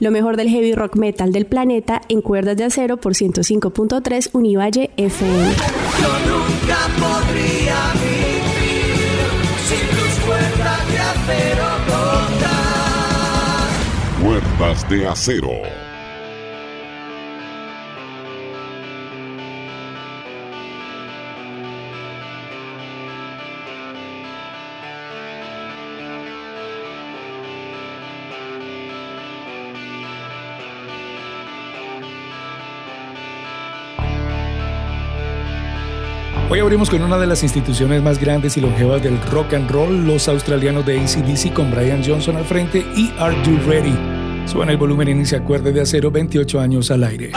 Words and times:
Lo 0.00 0.10
mejor 0.10 0.36
del 0.36 0.48
heavy 0.48 0.72
rock 0.72 0.96
metal 0.96 1.30
del 1.30 1.46
planeta 1.46 2.00
en 2.08 2.20
cuerdas 2.20 2.56
de 2.56 2.64
acero 2.64 2.96
por 2.96 3.12
105.3 3.12 4.30
Univalle 4.32 4.90
FM. 4.96 5.52
Yo 5.54 6.18
nunca 6.32 6.78
podría 6.98 7.92
vivir 8.02 8.42
sin 9.68 9.86
tus 9.90 10.24
cuerdas 10.26 10.88
de 10.90 10.98
acero 10.98 11.64
Cuerdas 14.20 14.88
de 14.88 15.06
acero. 15.06 15.83
Hoy 36.54 36.60
abrimos 36.60 36.88
con 36.88 37.02
una 37.02 37.18
de 37.18 37.26
las 37.26 37.42
instituciones 37.42 38.00
más 38.00 38.20
grandes 38.20 38.56
y 38.56 38.60
longevas 38.60 39.02
del 39.02 39.20
rock 39.22 39.54
and 39.54 39.68
roll, 39.68 40.06
los 40.06 40.28
australianos 40.28 40.86
de 40.86 41.00
ACDC 41.00 41.52
con 41.52 41.68
Brian 41.72 42.00
Johnson 42.06 42.36
al 42.36 42.44
frente 42.44 42.86
y 42.94 43.12
Are 43.18 43.34
You 43.42 43.58
Ready? 43.66 43.92
Suena 44.46 44.70
el 44.70 44.78
volumen 44.78 45.20
y 45.20 45.26
se 45.26 45.34
acuerde 45.34 45.72
de 45.72 45.80
acero 45.80 46.12
28 46.12 46.60
años 46.60 46.92
al 46.92 47.02
aire. 47.02 47.32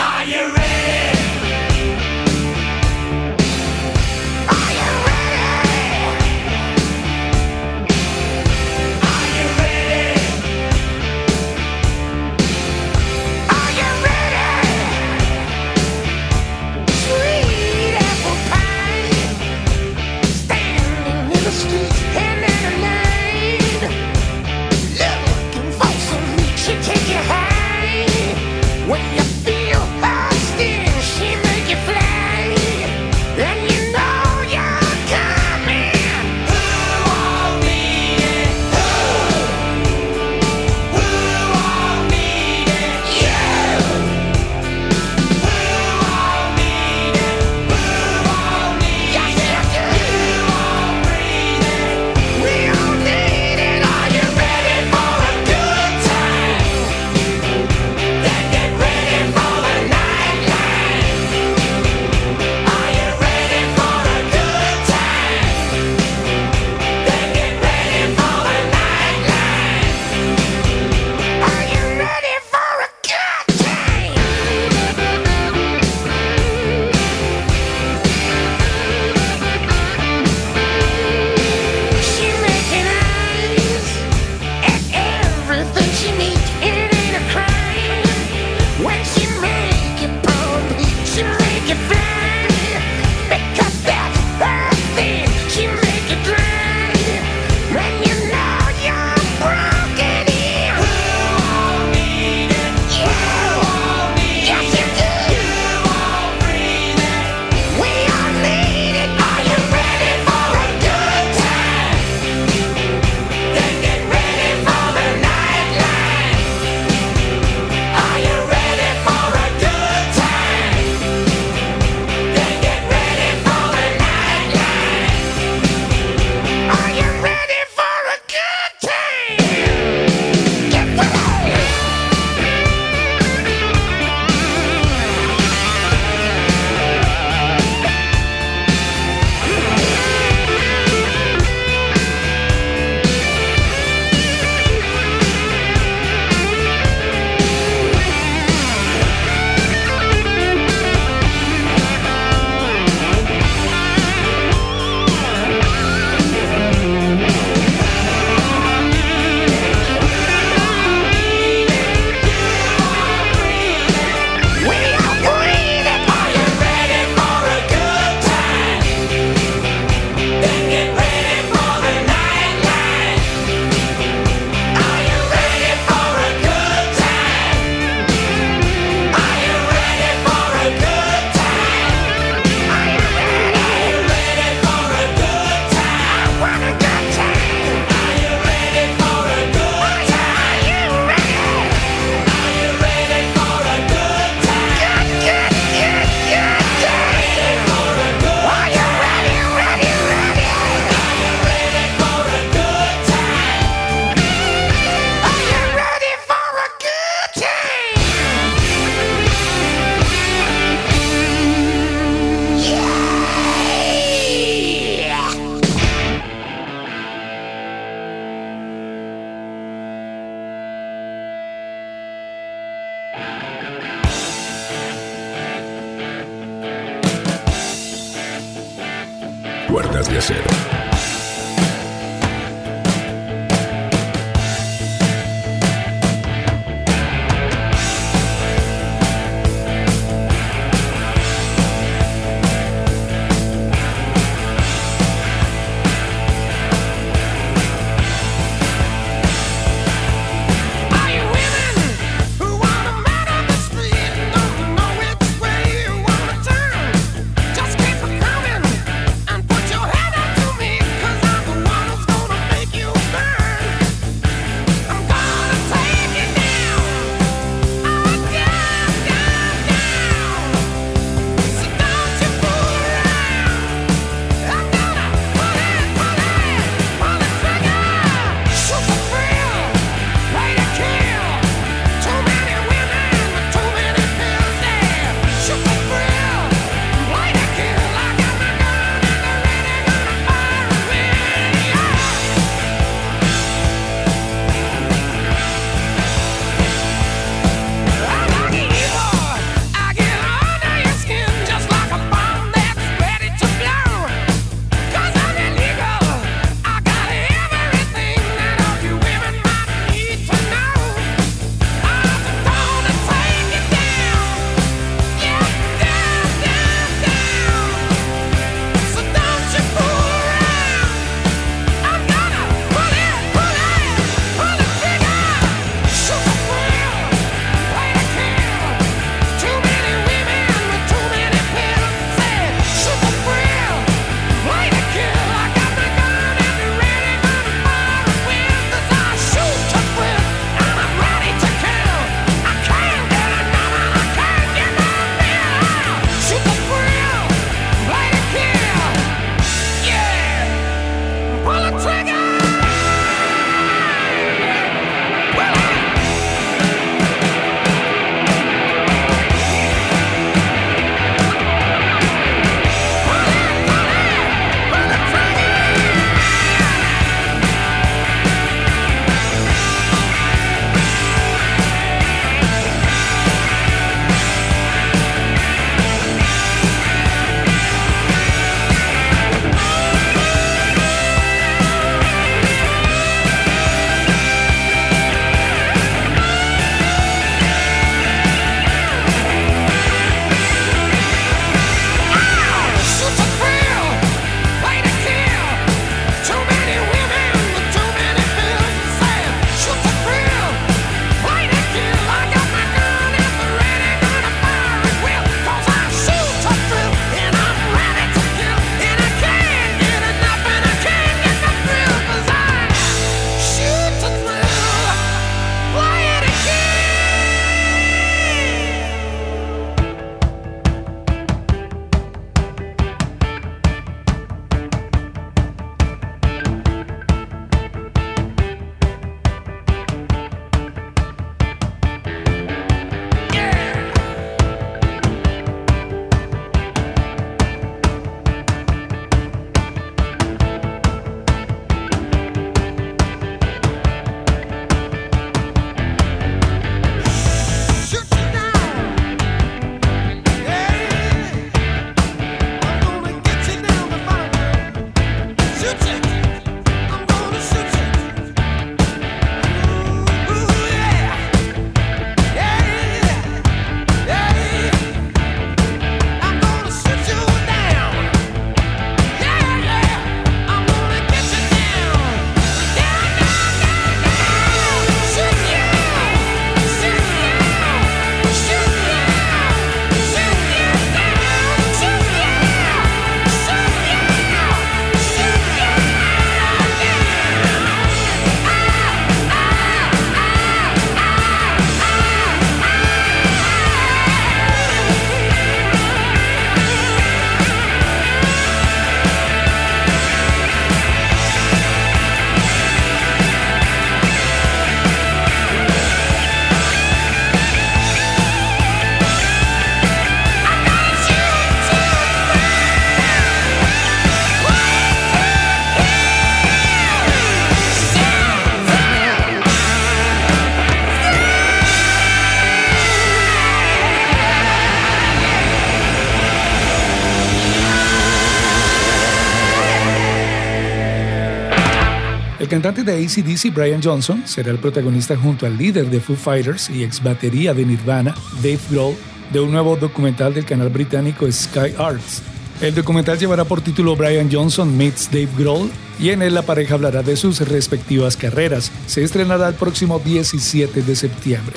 Cantante 532.62 532.84
de 532.84 533.06
ACDC, 533.06 533.54
Brian 533.54 533.84
Johnson, 533.84 534.23
será 534.26 534.49
el 534.49 534.58
protagonista 534.58 535.15
junto 535.15 535.45
al 535.45 535.56
líder 535.60 535.91
de 535.91 535.99
Foo 535.99 536.15
Fighters 536.15 536.71
y 536.71 536.84
ex 536.84 537.04
batería 537.04 537.54
de 537.54 537.63
Nirvana, 537.63 538.15
Dave 538.38 538.58
Grohl, 538.71 538.95
de 539.32 539.39
un 539.39 539.52
nuevo 539.52 539.76
documental 539.76 540.34
del 540.34 540.43
canal 540.43 540.69
británico 540.69 541.32
Sky 541.32 541.76
Arts. 541.78 542.23
El 542.60 542.73
documental 542.73 543.19
llevará 543.19 543.43
por 543.43 543.62
título 543.62 543.95
Brian 543.95 544.28
Johnson 544.32 544.76
Meets 544.76 545.12
Dave 545.12 545.30
Grohl 545.38 545.69
y 545.99 546.10
en 546.10 546.23
él 546.23 546.34
la 546.34 546.41
pareja 546.41 546.73
hablará 546.73 547.04
de 547.04 547.15
sus 547.15 547.41
respectivas 547.41 548.17
carreras. 548.17 548.71
Se 548.88 549.04
estrenará 549.04 549.49
el 549.49 549.54
próximo 549.54 549.99
17 549.99 550.82
de 550.82 550.95
septiembre. 550.95 551.54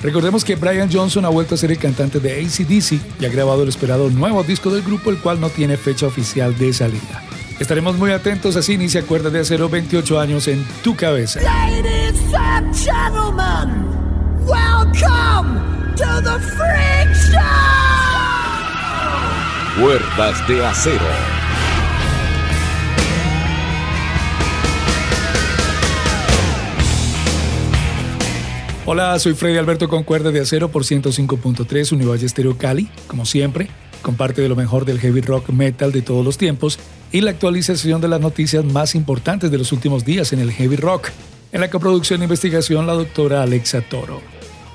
Recordemos 0.00 0.44
que 0.44 0.54
Brian 0.54 0.92
Johnson 0.92 1.24
ha 1.24 1.30
vuelto 1.30 1.56
a 1.56 1.58
ser 1.58 1.72
el 1.72 1.78
cantante 1.78 2.20
de 2.20 2.40
ACDC 2.40 3.00
y 3.20 3.24
ha 3.24 3.30
grabado 3.30 3.64
el 3.64 3.68
esperado 3.68 4.10
nuevo 4.10 4.44
disco 4.44 4.70
del 4.70 4.84
grupo, 4.84 5.10
el 5.10 5.18
cual 5.18 5.40
no 5.40 5.50
tiene 5.50 5.76
fecha 5.76 6.06
oficial 6.06 6.56
de 6.56 6.72
salida. 6.72 7.25
Estaremos 7.58 7.96
muy 7.96 8.10
atentos 8.10 8.54
así 8.56 8.76
ni 8.76 8.90
se 8.90 8.98
acuerda 8.98 9.30
de 9.30 9.40
hacer 9.40 9.66
28 9.66 10.20
años 10.20 10.46
en 10.46 10.62
tu 10.84 10.94
cabeza. 10.94 11.40
Ladies 11.40 12.20
and 12.34 12.74
gentlemen, 12.74 13.86
welcome 14.44 15.58
to 15.96 16.22
the 16.22 16.38
Freak 16.38 17.14
Show! 17.32 17.40
Cuerdas 19.80 20.46
de 20.46 20.66
acero. 20.66 21.06
Hola, 28.84 29.18
soy 29.18 29.32
Freddy 29.34 29.56
Alberto 29.56 29.88
con 29.88 30.04
Cuerdas 30.04 30.32
de 30.32 30.40
Acero 30.40 30.70
por 30.70 30.84
105.3 30.84 31.92
Univalle 31.92 32.26
Estéreo 32.26 32.56
Cali, 32.56 32.88
como 33.08 33.24
siempre, 33.24 33.68
comparte 34.02 34.42
de 34.42 34.48
lo 34.48 34.56
mejor 34.56 34.84
del 34.84 35.00
heavy 35.00 35.22
rock 35.22 35.48
metal 35.48 35.90
de 35.90 36.02
todos 36.02 36.24
los 36.24 36.38
tiempos 36.38 36.78
y 37.12 37.20
la 37.20 37.30
actualización 37.30 38.00
de 38.00 38.08
las 38.08 38.20
noticias 38.20 38.64
más 38.64 38.94
importantes 38.94 39.50
de 39.50 39.58
los 39.58 39.72
últimos 39.72 40.04
días 40.04 40.32
en 40.32 40.40
el 40.40 40.52
heavy 40.52 40.76
rock. 40.76 41.08
En 41.52 41.60
la 41.60 41.70
coproducción 41.70 42.20
e 42.20 42.24
investigación, 42.24 42.86
la 42.86 42.94
doctora 42.94 43.42
Alexa 43.42 43.80
Toro. 43.80 44.20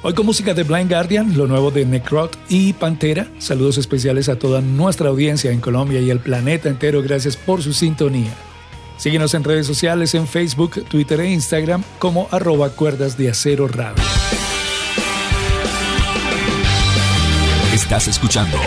Hoy 0.04 0.14
con 0.14 0.26
música 0.26 0.56
de 0.56 0.64
Blind 0.64 0.90
Guardian, 0.90 1.38
lo 1.38 1.46
nuevo 1.46 1.70
de 1.70 1.86
Necrot 1.86 2.36
y 2.50 2.74
Pantera. 2.74 3.28
Saludos 3.38 3.78
especiales 3.78 4.30
a 4.30 4.40
toda 4.40 4.60
nuestra 4.60 5.10
audiencia 5.10 5.52
en 5.52 5.62
Colombia 5.62 6.00
y 6.00 6.10
el 6.10 6.20
planeta 6.20 6.70
entero. 6.70 7.04
Gracias 7.04 7.38
por 7.38 7.62
su 7.62 7.72
sintonía. 7.74 8.34
Síguenos 8.98 9.34
en 9.36 9.44
redes 9.44 9.68
sociales 9.68 10.16
en 10.16 10.28
Facebook, 10.28 10.84
Twitter 10.86 11.20
e 11.22 11.32
Instagram 11.32 11.84
como 12.00 12.28
arroba 12.32 12.70
cuerdas 12.70 13.18
de 13.18 13.30
acero 13.30 13.68
radio. 13.68 14.04
Estás 17.74 18.08
escuchando 18.08 18.58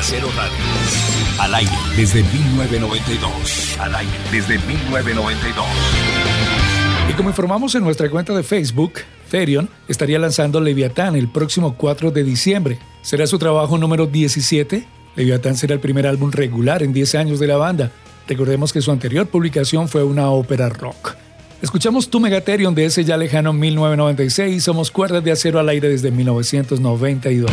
Acero 0.00 0.28
radio. 0.34 0.56
Al 1.38 1.54
aire 1.56 1.70
desde 1.94 2.22
1992. 2.22 3.76
Al 3.78 3.94
aire 3.94 4.10
desde 4.32 4.56
1992. 4.56 5.66
Y 7.10 7.12
como 7.12 7.28
informamos 7.28 7.74
en 7.74 7.84
nuestra 7.84 8.08
cuenta 8.08 8.32
de 8.32 8.42
Facebook, 8.42 8.94
Therion 9.30 9.68
estaría 9.88 10.18
lanzando 10.18 10.58
Leviatán 10.58 11.16
el 11.16 11.28
próximo 11.28 11.74
4 11.76 12.12
de 12.12 12.24
diciembre. 12.24 12.78
Será 13.02 13.26
su 13.26 13.38
trabajo 13.38 13.76
número 13.76 14.06
17. 14.06 14.86
Leviatán 15.16 15.54
será 15.54 15.74
el 15.74 15.80
primer 15.80 16.06
álbum 16.06 16.30
regular 16.30 16.82
en 16.82 16.94
10 16.94 17.16
años 17.16 17.38
de 17.38 17.48
la 17.48 17.58
banda. 17.58 17.92
Recordemos 18.26 18.72
que 18.72 18.80
su 18.80 18.90
anterior 18.90 19.26
publicación 19.26 19.86
fue 19.86 20.02
una 20.02 20.30
ópera 20.30 20.70
rock. 20.70 21.14
Escuchamos 21.60 22.08
Tu 22.08 22.20
Megatherion 22.20 22.74
de 22.74 22.86
ese 22.86 23.04
ya 23.04 23.18
lejano 23.18 23.52
1996 23.52 24.56
y 24.56 24.60
somos 24.60 24.90
cuerdas 24.90 25.22
de 25.22 25.32
acero 25.32 25.60
al 25.60 25.68
aire 25.68 25.90
desde 25.90 26.10
1992. 26.10 27.50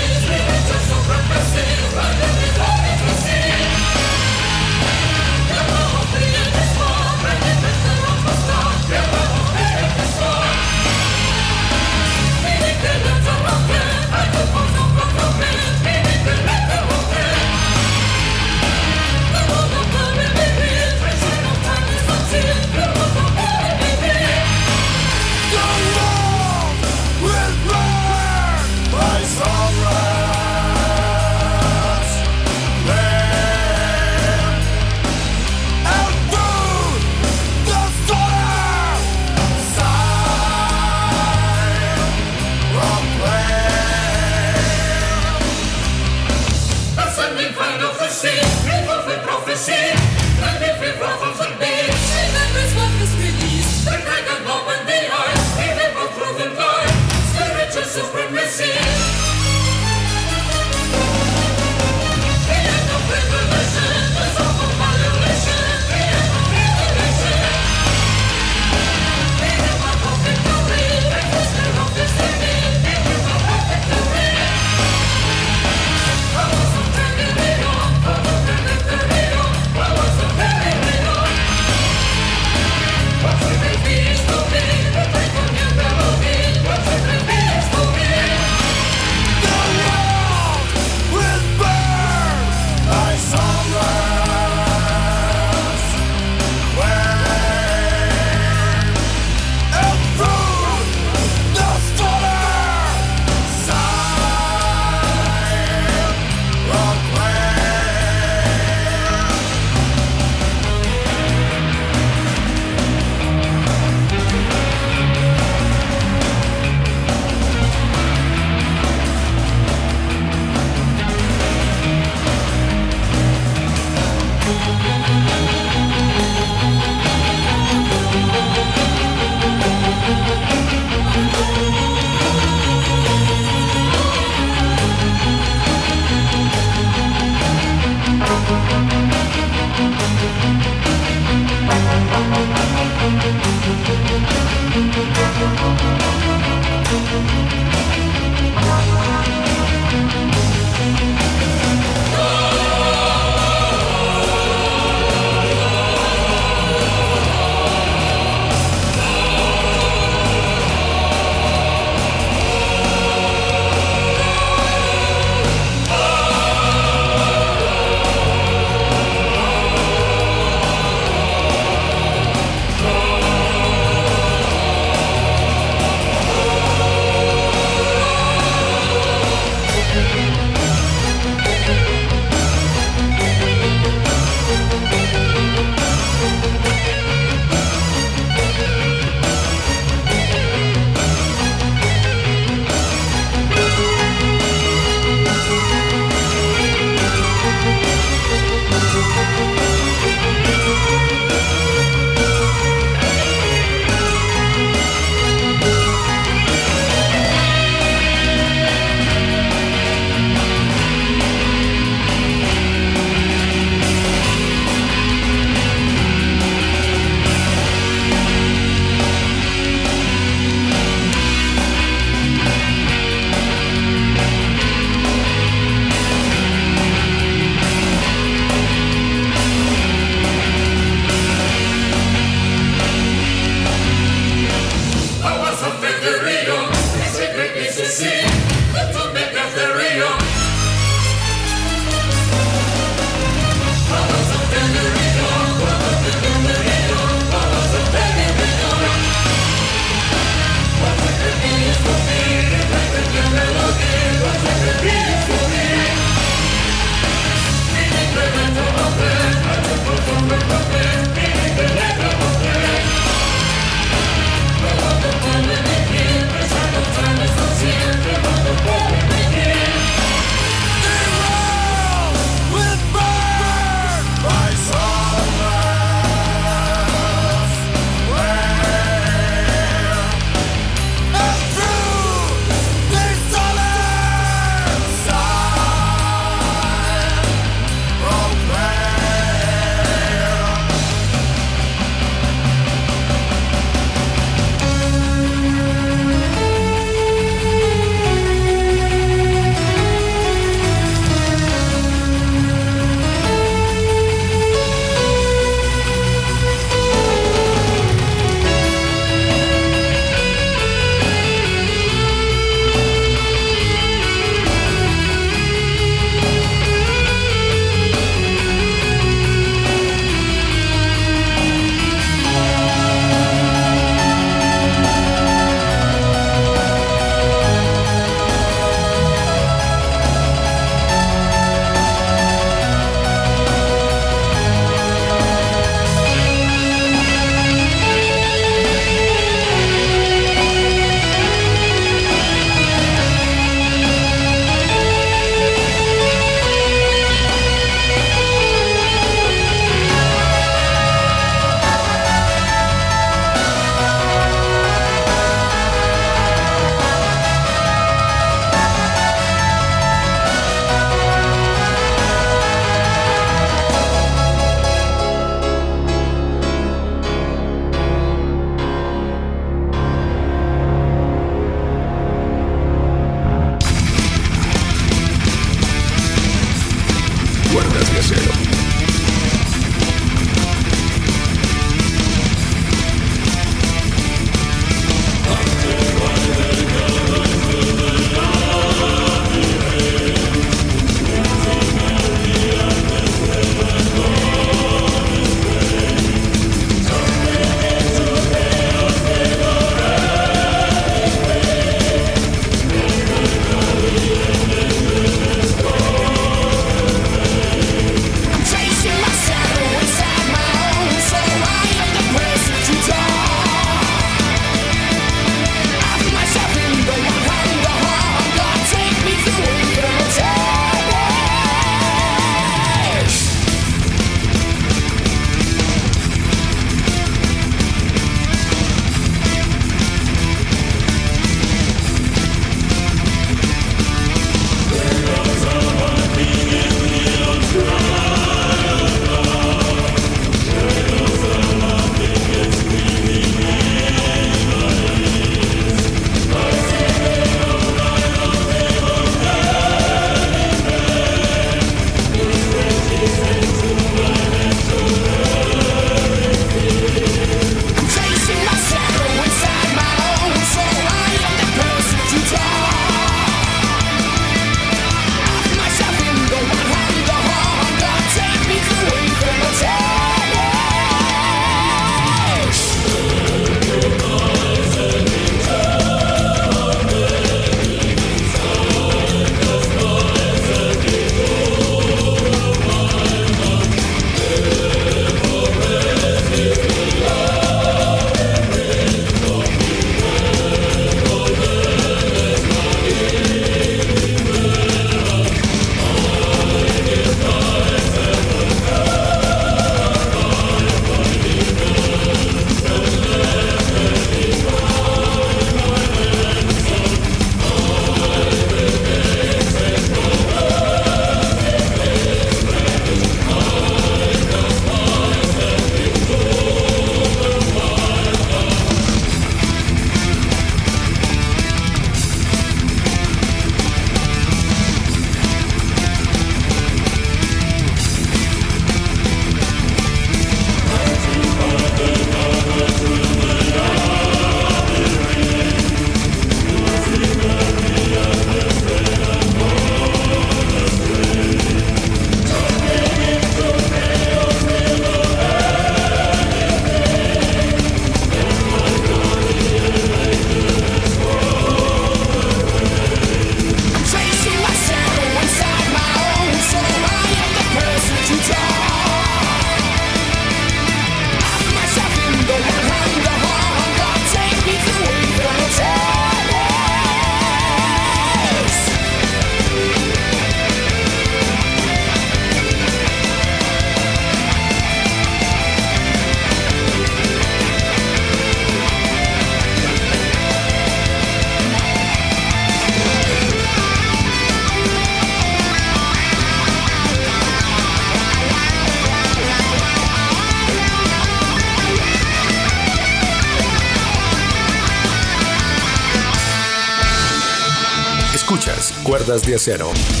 De 599.19 599.35
Acero. 599.35 600.00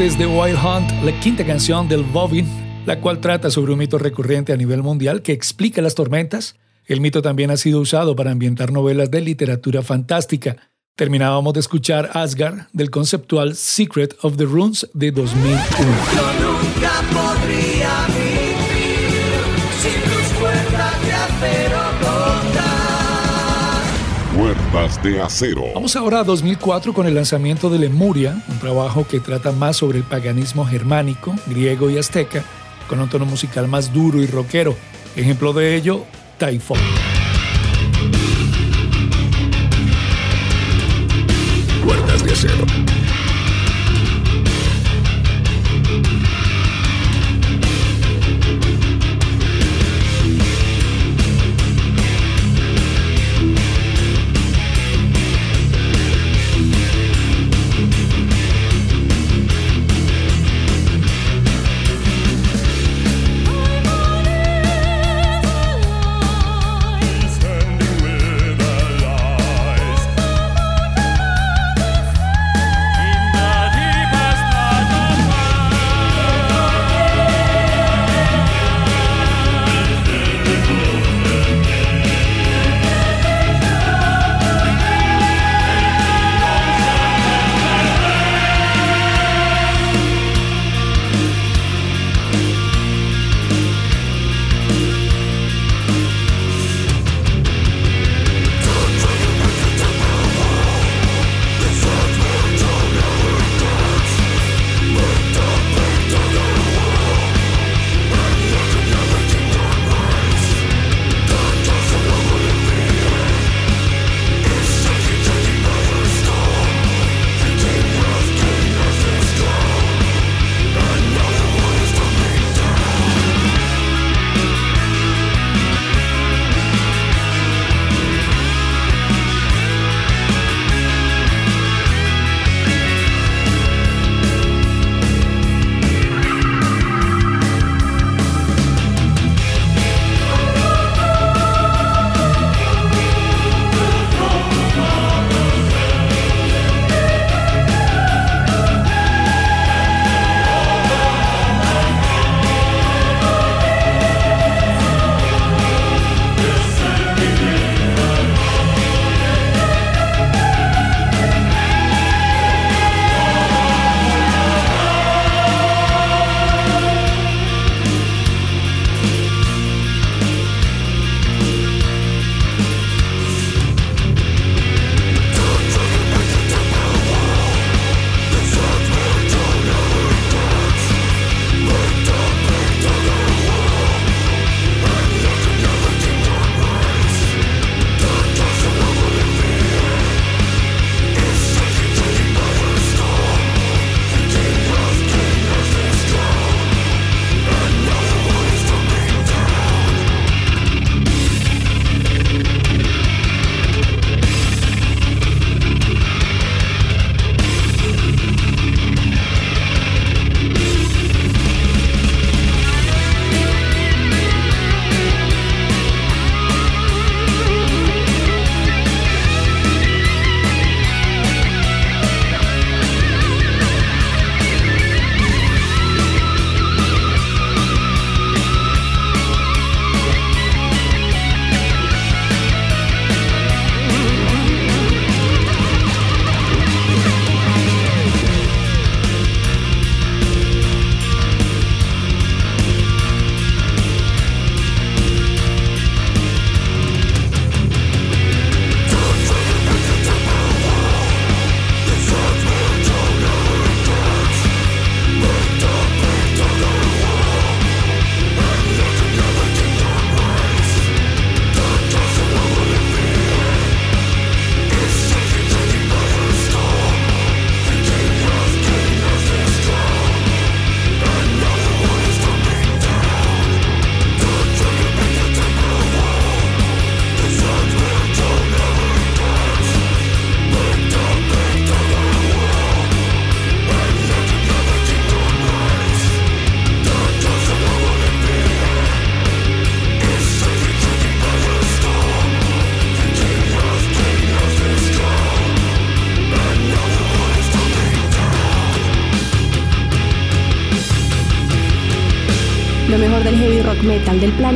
The 0.00 0.26
Wild 0.26 0.58
Hunt, 0.64 0.90
la 1.04 1.12
quinta 1.20 1.44
canción 1.44 1.86
del 1.86 2.04
Bobbin, 2.04 2.46
la 2.86 3.02
cual 3.02 3.20
trata 3.20 3.50
sobre 3.50 3.72
un 3.72 3.78
mito 3.78 3.98
recurrente 3.98 4.50
a 4.50 4.56
nivel 4.56 4.82
mundial 4.82 5.20
que 5.20 5.32
explica 5.32 5.82
las 5.82 5.94
tormentas. 5.94 6.56
El 6.86 7.02
mito 7.02 7.20
también 7.20 7.50
ha 7.50 7.58
sido 7.58 7.80
usado 7.80 8.16
para 8.16 8.30
ambientar 8.30 8.72
novelas 8.72 9.10
de 9.10 9.20
literatura 9.20 9.82
fantástica. 9.82 10.56
Terminábamos 10.96 11.52
de 11.52 11.60
escuchar 11.60 12.08
Asgard 12.14 12.60
del 12.72 12.88
conceptual 12.88 13.54
Secret 13.54 14.16
of 14.22 14.38
the 14.38 14.46
Runes 14.46 14.88
de 14.94 15.12
2001. 15.12 15.60
De 25.02 25.20
Acero. 25.20 25.64
Vamos 25.74 25.96
ahora 25.96 26.20
a 26.20 26.24
2004 26.24 26.94
con 26.94 27.04
el 27.08 27.14
lanzamiento 27.16 27.70
de 27.70 27.80
Lemuria, 27.80 28.40
un 28.48 28.58
trabajo 28.60 29.04
que 29.04 29.18
trata 29.18 29.50
más 29.50 29.78
sobre 29.78 29.98
el 29.98 30.04
paganismo 30.04 30.64
germánico, 30.64 31.34
griego 31.46 31.90
y 31.90 31.98
azteca, 31.98 32.44
con 32.88 33.00
un 33.00 33.08
tono 33.08 33.26
musical 33.26 33.66
más 33.66 33.92
duro 33.92 34.22
y 34.22 34.28
rockero. 34.28 34.76
Ejemplo 35.16 35.52
de 35.52 35.74
ello, 35.74 36.04
Typhon. 36.38 36.78
Cuerdas 41.84 42.24
de 42.24 42.32
acero. 42.32 42.99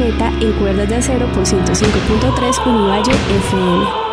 Planeta 0.05 0.33
en 0.41 0.53
cuerdas 0.53 0.89
de 0.89 0.97
acero 0.97 1.27
por 1.33 1.45
105.3 1.45 2.67
Univalle 2.67 3.13
FM. 3.13 4.04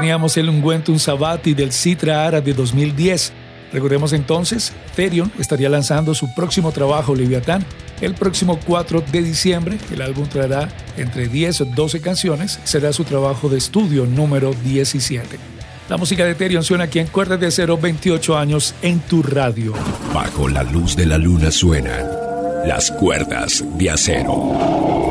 Teníamos 0.00 0.36
el 0.36 0.48
Ungüentum 0.48 0.96
Sabati 0.96 1.54
del 1.54 1.72
Citra 1.72 2.24
Ara 2.24 2.40
de 2.40 2.54
2010. 2.54 3.32
Recordemos 3.72 4.12
entonces, 4.12 4.72
Therion 4.94 5.32
estaría 5.40 5.68
lanzando 5.68 6.14
su 6.14 6.32
próximo 6.36 6.70
trabajo, 6.70 7.16
Leviatán, 7.16 7.64
el 8.00 8.14
próximo 8.14 8.60
4 8.64 9.02
de 9.10 9.22
diciembre. 9.22 9.76
El 9.92 10.02
álbum 10.02 10.28
traerá 10.28 10.68
entre 10.96 11.26
10 11.26 11.62
o 11.62 11.64
12 11.64 12.00
canciones. 12.00 12.60
Será 12.62 12.92
su 12.92 13.02
trabajo 13.02 13.48
de 13.48 13.58
estudio 13.58 14.06
número 14.06 14.54
17. 14.62 15.36
La 15.88 15.96
música 15.96 16.24
de 16.24 16.36
Therion 16.36 16.62
suena 16.62 16.84
aquí 16.84 17.00
en 17.00 17.08
Cuerdas 17.08 17.40
de 17.40 17.48
Acero 17.48 17.76
28 17.76 18.38
años 18.38 18.76
en 18.82 19.00
tu 19.00 19.24
radio. 19.24 19.72
Bajo 20.14 20.48
la 20.48 20.62
luz 20.62 20.94
de 20.94 21.06
la 21.06 21.18
luna 21.18 21.50
suenan 21.50 22.06
las 22.64 22.92
cuerdas 22.92 23.64
de 23.76 23.90
acero. 23.90 25.07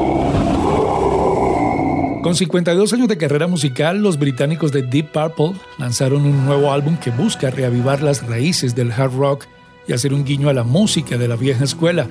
Con 2.28 2.36
52 2.36 2.92
años 2.92 3.08
de 3.08 3.18
carrera 3.18 3.48
musical, 3.48 4.00
los 4.00 4.20
británicos 4.20 4.74
de 4.74 4.82
Deep 4.82 5.14
Purple 5.14 5.58
lanzaron 5.78 6.26
un 6.26 6.46
nuevo 6.46 6.74
álbum 6.74 6.98
que 6.98 7.10
busca 7.10 7.50
reavivar 7.50 8.02
las 8.02 8.28
raíces 8.28 8.76
del 8.76 8.92
hard 8.92 9.14
rock 9.14 9.46
y 9.88 9.94
hacer 9.94 10.14
un 10.14 10.26
guiño 10.26 10.50
a 10.50 10.54
la 10.54 10.66
música 10.66 11.18
de 11.18 11.30
la 11.30 11.38
vieja 11.38 11.64
escuela. 11.64 12.06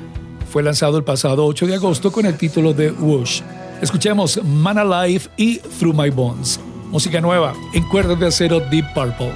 Fue 0.51 0.63
lanzado 0.63 0.97
el 0.97 1.05
pasado 1.05 1.45
8 1.45 1.67
de 1.67 1.75
agosto 1.75 2.11
con 2.13 2.25
el 2.25 2.39
título 2.39 2.73
de 2.73 2.93
Whoosh. 2.93 3.43
Escuchemos 3.83 4.43
Man 4.43 4.79
Alive 4.79 5.25
y 5.37 5.59
Through 5.59 5.95
My 5.95 6.09
Bones. 6.09 6.61
Música 6.91 7.21
nueva 7.21 7.53
en 7.75 7.87
cuerdas 7.87 8.19
de 8.19 8.29
acero 8.29 8.61
Deep 8.61 8.95
Purple. 8.95 9.35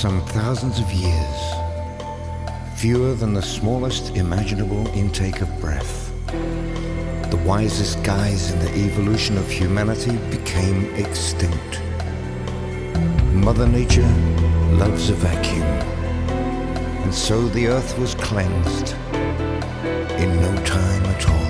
Some 0.00 0.24
thousands 0.28 0.80
of 0.80 0.90
years, 0.92 1.52
fewer 2.74 3.12
than 3.12 3.34
the 3.34 3.42
smallest 3.42 4.16
imaginable 4.16 4.86
intake 4.96 5.42
of 5.42 5.60
breath, 5.60 6.10
the 7.30 7.42
wisest 7.44 8.02
guys 8.02 8.50
in 8.50 8.58
the 8.60 8.74
evolution 8.86 9.36
of 9.36 9.46
humanity 9.50 10.16
became 10.34 10.86
extinct. 10.94 11.82
Mother 13.34 13.68
Nature 13.68 14.10
loves 14.78 15.10
a 15.10 15.14
vacuum, 15.16 15.68
and 17.04 17.14
so 17.14 17.46
the 17.48 17.66
earth 17.66 17.98
was 17.98 18.14
cleansed 18.14 18.94
in 20.18 20.34
no 20.40 20.64
time 20.64 21.04
at 21.04 21.28
all. 21.28 21.49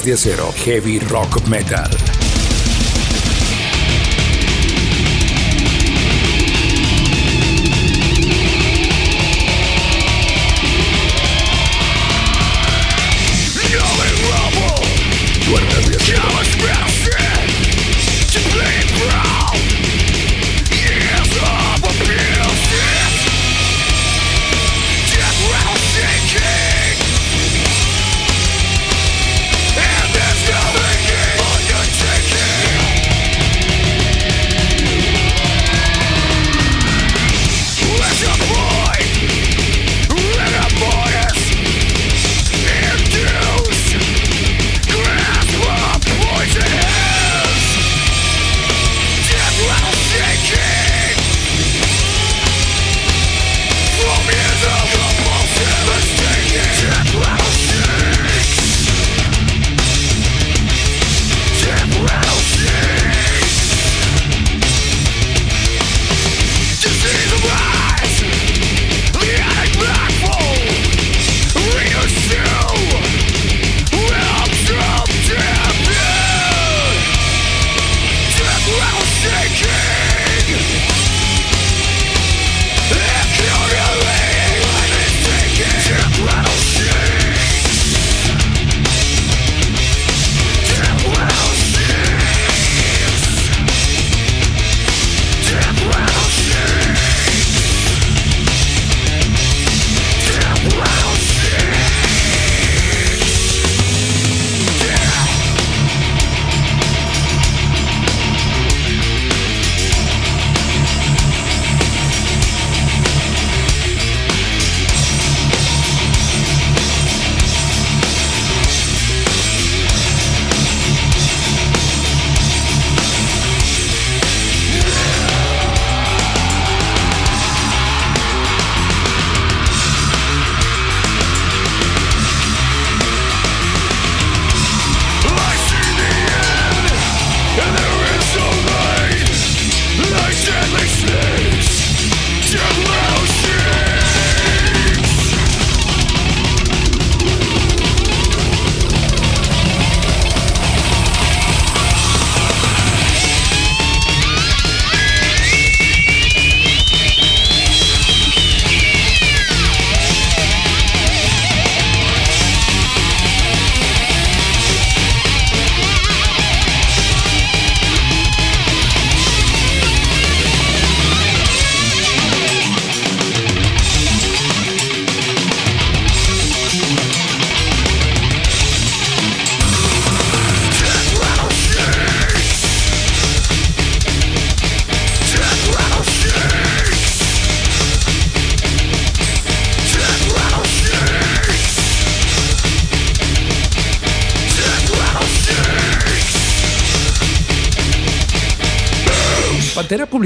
De 0.00 0.14
acero, 0.14 0.50
heavy 0.64 0.98
rock 1.00 1.46
metal. 1.46 2.01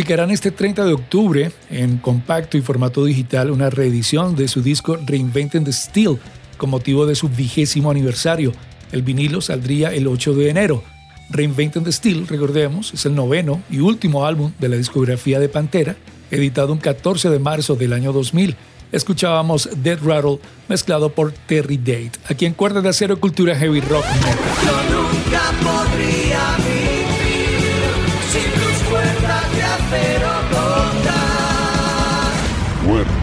Publicarán 0.06 0.30
este 0.30 0.52
30 0.52 0.84
de 0.84 0.92
octubre 0.92 1.50
en 1.68 1.98
compacto 1.98 2.56
y 2.56 2.60
formato 2.60 3.04
digital 3.04 3.50
una 3.50 3.70
reedición 3.70 4.36
de 4.36 4.46
su 4.46 4.62
disco 4.62 4.96
Reinventing 5.04 5.64
the 5.64 5.72
Steel 5.72 6.16
con 6.56 6.70
motivo 6.70 7.06
de 7.06 7.16
su 7.16 7.28
vigésimo 7.28 7.90
aniversario. 7.90 8.52
El 8.92 9.02
vinilo 9.02 9.40
saldría 9.40 9.92
el 9.92 10.06
8 10.06 10.34
de 10.34 10.48
enero. 10.48 10.84
Reinventing 11.30 11.82
the 11.82 11.90
Steel, 11.90 12.28
recordemos, 12.28 12.94
es 12.94 13.04
el 13.04 13.16
noveno 13.16 13.60
y 13.68 13.80
último 13.80 14.24
álbum 14.24 14.52
de 14.60 14.68
la 14.68 14.76
discografía 14.76 15.40
de 15.40 15.48
Pantera, 15.48 15.96
editado 16.30 16.72
un 16.72 16.78
14 16.78 17.28
de 17.28 17.40
marzo 17.40 17.74
del 17.74 17.92
año 17.92 18.12
2000. 18.12 18.54
Escuchábamos 18.92 19.68
Dead 19.82 19.98
Rattle 20.04 20.38
mezclado 20.68 21.08
por 21.08 21.32
Terry 21.32 21.78
Date, 21.78 22.12
aquí 22.30 22.46
en 22.46 22.54
Cuerda 22.54 22.80
de 22.80 22.90
Acero 22.90 23.18
Cultura 23.18 23.56
Heavy 23.56 23.80
Rock 23.80 24.04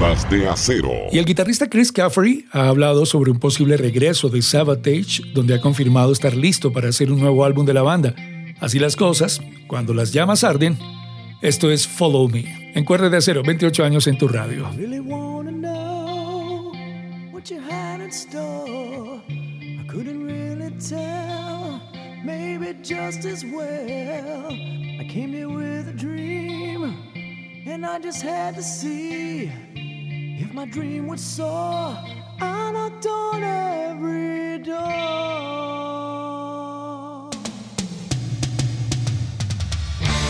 De 0.03 0.49
acero. 0.49 0.91
Y 1.13 1.17
el 1.17 1.23
guitarrista 1.23 1.69
Chris 1.69 1.89
Caffery 1.89 2.45
ha 2.51 2.67
hablado 2.67 3.05
sobre 3.05 3.31
un 3.31 3.39
posible 3.39 3.77
regreso 3.77 4.27
de 4.27 4.41
Sabotage, 4.41 5.21
donde 5.33 5.55
ha 5.55 5.61
confirmado 5.61 6.11
estar 6.11 6.35
listo 6.35 6.73
para 6.73 6.89
hacer 6.89 7.09
un 7.09 7.21
nuevo 7.21 7.45
álbum 7.45 7.65
de 7.65 7.73
la 7.73 7.83
banda. 7.83 8.13
Así 8.59 8.79
las 8.79 8.97
cosas, 8.97 9.39
cuando 9.65 9.93
las 9.93 10.11
llamas 10.11 10.43
arden, 10.43 10.77
esto 11.41 11.71
es 11.71 11.87
Follow 11.87 12.27
Me. 12.27 12.73
En 12.75 12.83
Cuerdas 12.83 13.11
de 13.11 13.17
Acero, 13.17 13.43
28 13.43 13.85
años 13.85 14.05
en 14.07 14.17
tu 14.17 14.27
radio. 14.27 14.69
Maybe 22.25 22.73
just 22.83 23.25
as 23.25 23.43
well. 23.45 24.47
I 24.51 25.05
came 25.09 25.33
here 25.33 25.49
with 25.49 25.89
a 25.89 25.93
dream, 25.93 26.95
and 27.65 27.85
I 27.85 27.99
just 27.99 28.21
had 28.21 28.55
to 28.55 28.61
see 28.61 29.51
if 30.43 30.53
my 30.53 30.65
dream 30.65 31.07
would 31.07 31.19
soar. 31.19 31.97
I 32.39 32.71
knocked 32.71 33.05
on 33.05 33.43
every 33.43 34.59
door. 34.59 34.79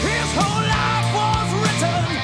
His 0.08 0.30
whole 0.38 0.64
life 0.76 1.10
was 1.18 1.50
written. 1.62 2.23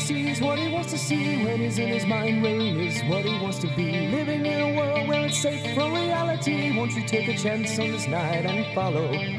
Sees 0.00 0.40
what 0.40 0.58
he 0.58 0.68
wants 0.68 0.90
to 0.90 0.98
see 0.98 1.44
when 1.44 1.60
he's 1.60 1.78
in 1.78 1.88
his 1.88 2.06
mind 2.06 2.42
really 2.42 2.88
is 2.88 3.02
what 3.02 3.24
he 3.24 3.38
wants 3.38 3.58
to 3.58 3.66
be. 3.76 4.08
Living 4.08 4.46
in 4.46 4.60
a 4.60 4.76
world 4.76 5.06
where 5.06 5.26
it's 5.26 5.38
safe 5.38 5.74
from 5.74 5.92
reality. 5.92 6.76
Won't 6.76 6.92
you 6.92 7.06
take 7.06 7.28
a 7.28 7.36
chance 7.36 7.78
on 7.78 7.92
this 7.92 8.08
night 8.08 8.46
and 8.46 8.74
follow 8.74 9.12
me? 9.12 9.36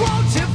Won't 0.00 0.34
you 0.34 0.47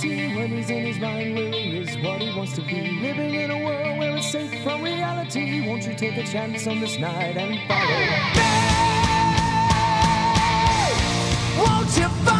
see 0.00 0.34
when 0.34 0.48
he's 0.48 0.70
in 0.70 0.86
his 0.86 0.98
mind. 0.98 1.34
Willie 1.34 1.78
is 1.78 1.96
what 1.98 2.22
he 2.22 2.34
wants 2.34 2.54
to 2.54 2.62
be. 2.62 2.98
Living 3.02 3.34
in 3.34 3.50
a 3.50 3.58
world 3.64 3.98
where 3.98 4.16
it's 4.16 4.30
safe 4.30 4.62
from 4.62 4.82
reality. 4.82 5.66
Won't 5.66 5.86
you 5.86 5.94
take 5.94 6.16
a 6.16 6.24
chance 6.24 6.66
on 6.66 6.80
this 6.80 6.98
night 6.98 7.36
and 7.36 7.60
follow 7.68 7.98
me? 8.08 8.50
Won't 11.58 11.96
you 11.98 12.08
follow? 12.24 12.39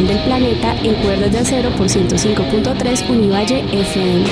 Del 0.00 0.18
planeta 0.24 0.74
en 0.82 0.94
cuerdas 0.94 1.32
de 1.32 1.38
acero 1.38 1.70
por 1.76 1.86
105.3 1.86 3.10
Univalle 3.10 3.60
FM. 3.70 4.24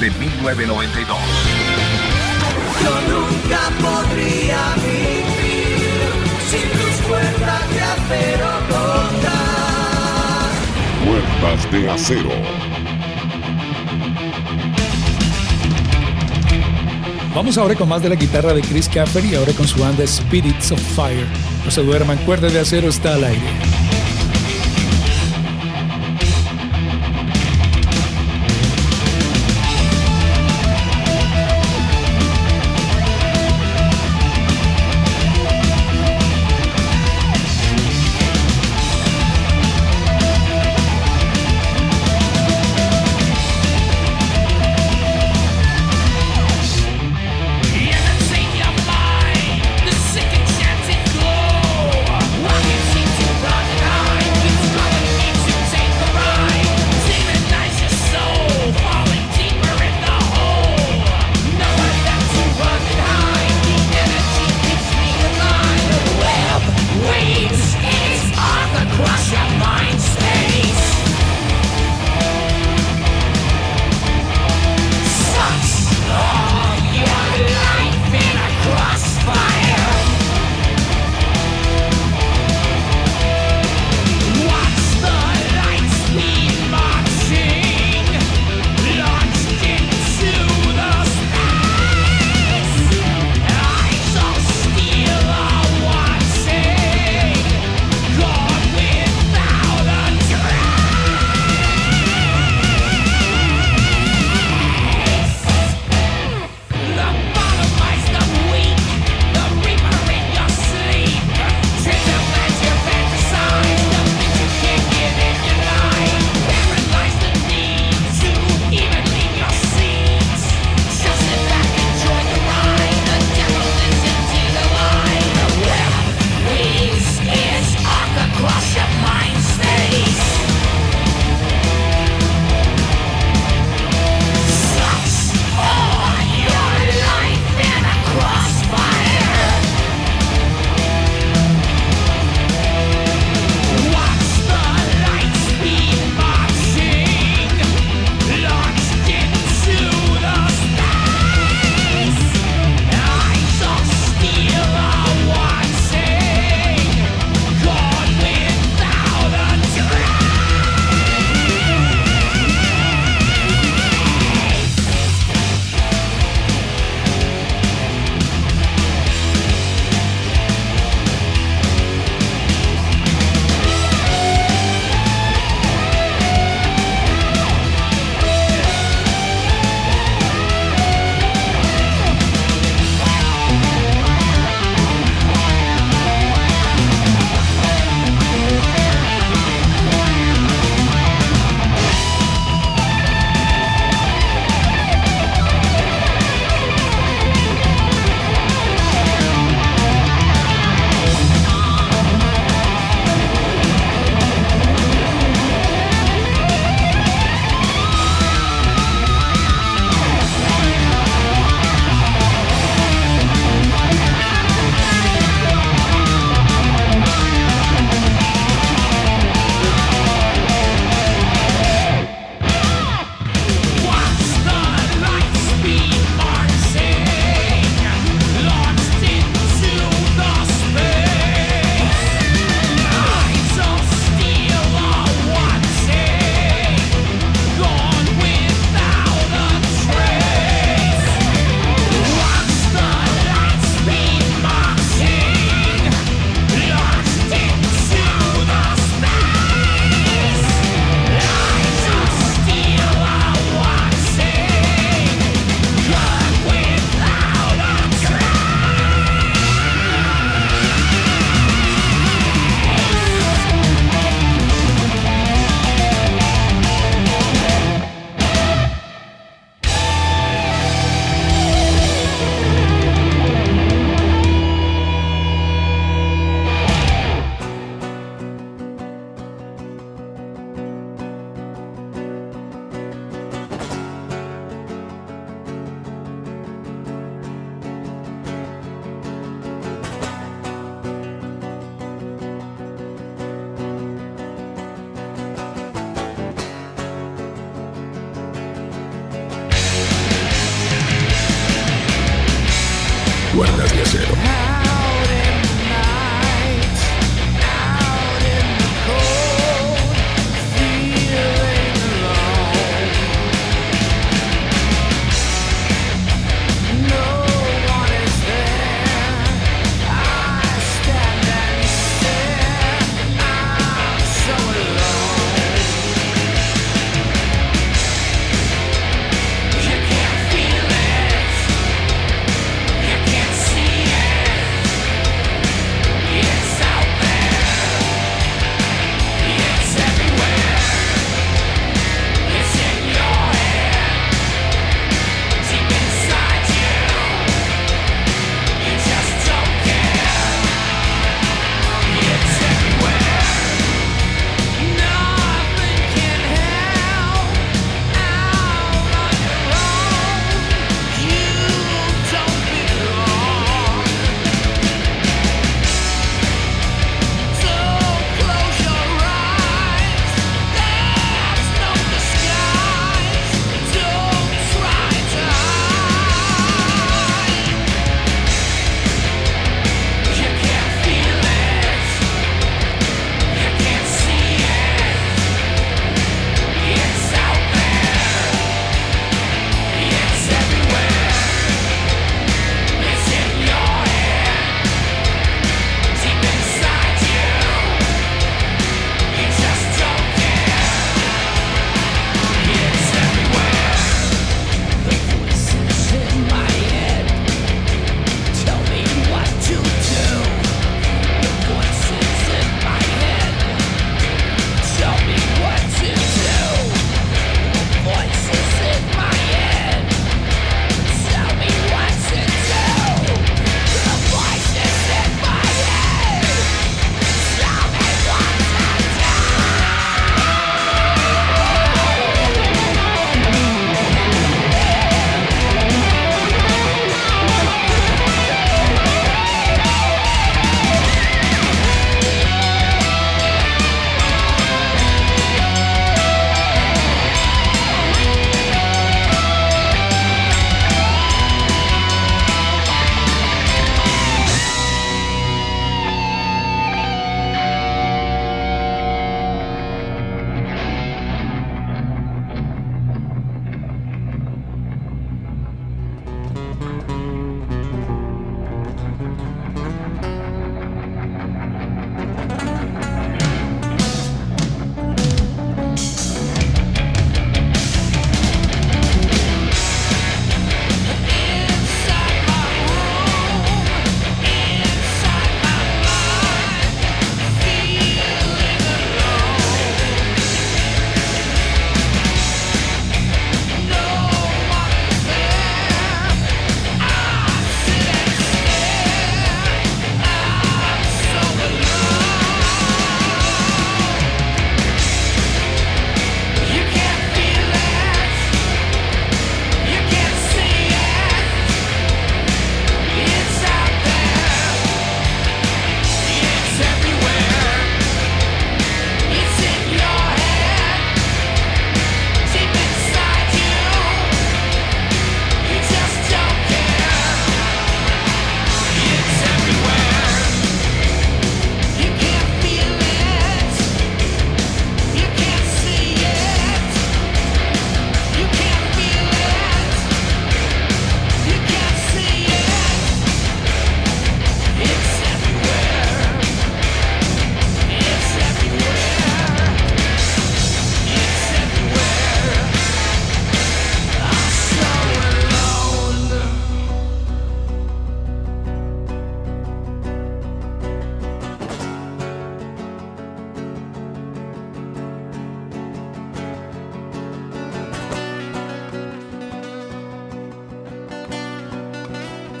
Desde 0.00 0.16
1992. 0.18 1.18
Yo 2.82 2.90
nunca 3.12 3.60
podría 3.80 4.74
vivir 4.76 6.08
sin 6.48 6.68
tus 6.70 7.06
cuerdas 7.06 7.70
de 7.70 7.80
acero 7.80 8.50
cortas. 8.68 9.32
Cuerdas 11.04 11.72
de 11.72 11.90
acero. 11.90 12.30
Vamos 17.34 17.58
ahora 17.58 17.74
con 17.74 17.88
más 17.88 18.02
de 18.02 18.08
la 18.08 18.14
guitarra 18.14 18.52
de 18.52 18.62
Chris 18.62 18.88
Caffery 18.88 19.28
y 19.28 19.34
ahora 19.34 19.52
con 19.52 19.66
su 19.66 19.80
banda 19.80 20.06
Spirits 20.06 20.72
of 20.72 20.80
Fire. 20.96 21.26
No 21.64 21.70
se 21.70 21.82
duerman, 21.82 22.18
cuerda 22.18 22.48
de 22.48 22.60
acero 22.60 22.88
está 22.88 23.14
al 23.14 23.24
aire. 23.24 23.67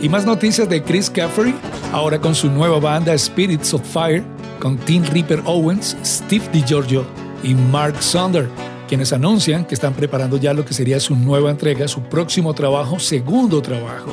Más 0.08 0.24
noticias 0.24 0.66
de 0.70 0.82
Chris 0.82 1.10
Caffery, 1.10 1.54
ahora 1.92 2.18
con 2.18 2.34
su 2.34 2.50
nueva 2.50 2.80
banda 2.80 3.16
Spirits 3.16 3.74
of 3.74 3.82
Fire, 3.82 4.24
con 4.58 4.78
Tim 4.78 5.04
Ripper 5.04 5.42
Owens, 5.44 5.98
Steve 6.02 6.48
DiGiorgio 6.50 7.04
y 7.42 7.54
Mark 7.54 8.02
Sonder, 8.02 8.48
quienes 8.88 9.12
anuncian 9.12 9.66
que 9.66 9.74
están 9.74 9.92
preparando 9.92 10.38
ya 10.38 10.54
lo 10.54 10.64
que 10.64 10.72
sería 10.72 10.98
su 10.98 11.14
nueva 11.14 11.50
entrega, 11.50 11.86
su 11.88 12.00
próximo 12.04 12.54
trabajo, 12.54 12.98
segundo 12.98 13.60
trabajo. 13.60 14.10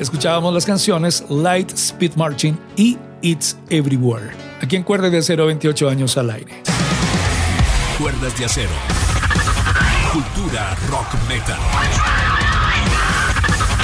Escuchábamos 0.00 0.52
las 0.52 0.66
canciones 0.66 1.24
Light 1.28 1.70
Speed 1.70 2.16
Marching 2.16 2.58
y 2.74 2.98
It's 3.22 3.56
Everywhere. 3.70 4.32
Aquí 4.60 4.74
en 4.74 4.82
Cuerdas 4.82 5.12
de 5.12 5.18
Acero, 5.18 5.46
28 5.46 5.88
años 5.88 6.16
al 6.16 6.30
aire. 6.30 6.64
Cuerdas 7.96 8.36
de 8.36 8.44
Acero. 8.44 8.70
Cultura 10.12 10.76
rock 10.90 11.14
metal. 11.28 11.58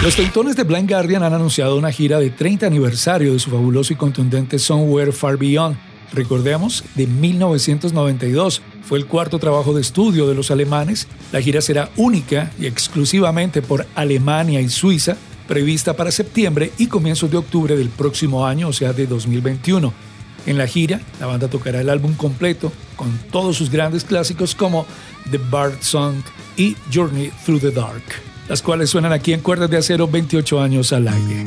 Los 0.04 0.16
Teutones 0.16 0.54
de 0.54 0.64
Blind 0.64 0.86
Guardian 0.86 1.22
han 1.22 1.32
anunciado 1.32 1.78
una 1.78 1.90
gira 1.90 2.18
de 2.18 2.28
30 2.28 2.66
aniversario 2.66 3.32
de 3.32 3.38
su 3.38 3.48
fabuloso 3.48 3.94
y 3.94 3.96
contundente 3.96 4.58
Somewhere 4.58 5.12
Far 5.12 5.38
Beyond. 5.38 5.78
Recordemos, 6.12 6.84
de 6.94 7.06
1992. 7.06 8.60
Fue 8.82 8.98
el 8.98 9.06
cuarto 9.06 9.38
trabajo 9.38 9.72
de 9.72 9.80
estudio 9.80 10.26
de 10.28 10.34
los 10.34 10.50
alemanes. 10.50 11.08
La 11.32 11.40
gira 11.40 11.62
será 11.62 11.88
única 11.96 12.52
y 12.60 12.66
exclusivamente 12.66 13.62
por 13.62 13.86
Alemania 13.94 14.60
y 14.60 14.68
Suiza, 14.68 15.16
prevista 15.48 15.96
para 15.96 16.10
septiembre 16.10 16.70
y 16.76 16.88
comienzos 16.88 17.30
de 17.30 17.38
octubre 17.38 17.74
del 17.74 17.88
próximo 17.88 18.46
año, 18.46 18.68
o 18.68 18.74
sea, 18.74 18.92
de 18.92 19.06
2021. 19.06 19.90
En 20.44 20.58
la 20.58 20.66
gira, 20.66 21.00
la 21.18 21.28
banda 21.28 21.48
tocará 21.48 21.80
el 21.80 21.88
álbum 21.88 22.12
completo 22.12 22.70
con 22.94 23.08
todos 23.32 23.56
sus 23.56 23.70
grandes 23.70 24.04
clásicos 24.04 24.54
como 24.54 24.84
The 25.30 25.38
Bard 25.38 25.80
Song 25.80 26.16
y 26.58 26.76
Journey 26.92 27.32
Through 27.46 27.62
the 27.62 27.70
Dark 27.70 28.33
las 28.48 28.62
cuales 28.62 28.90
suenan 28.90 29.12
aquí 29.12 29.32
en 29.32 29.40
Cuerdas 29.40 29.70
de 29.70 29.78
Acero 29.78 30.08
28 30.08 30.60
años 30.60 30.92
al 30.92 31.08
aire. 31.08 31.44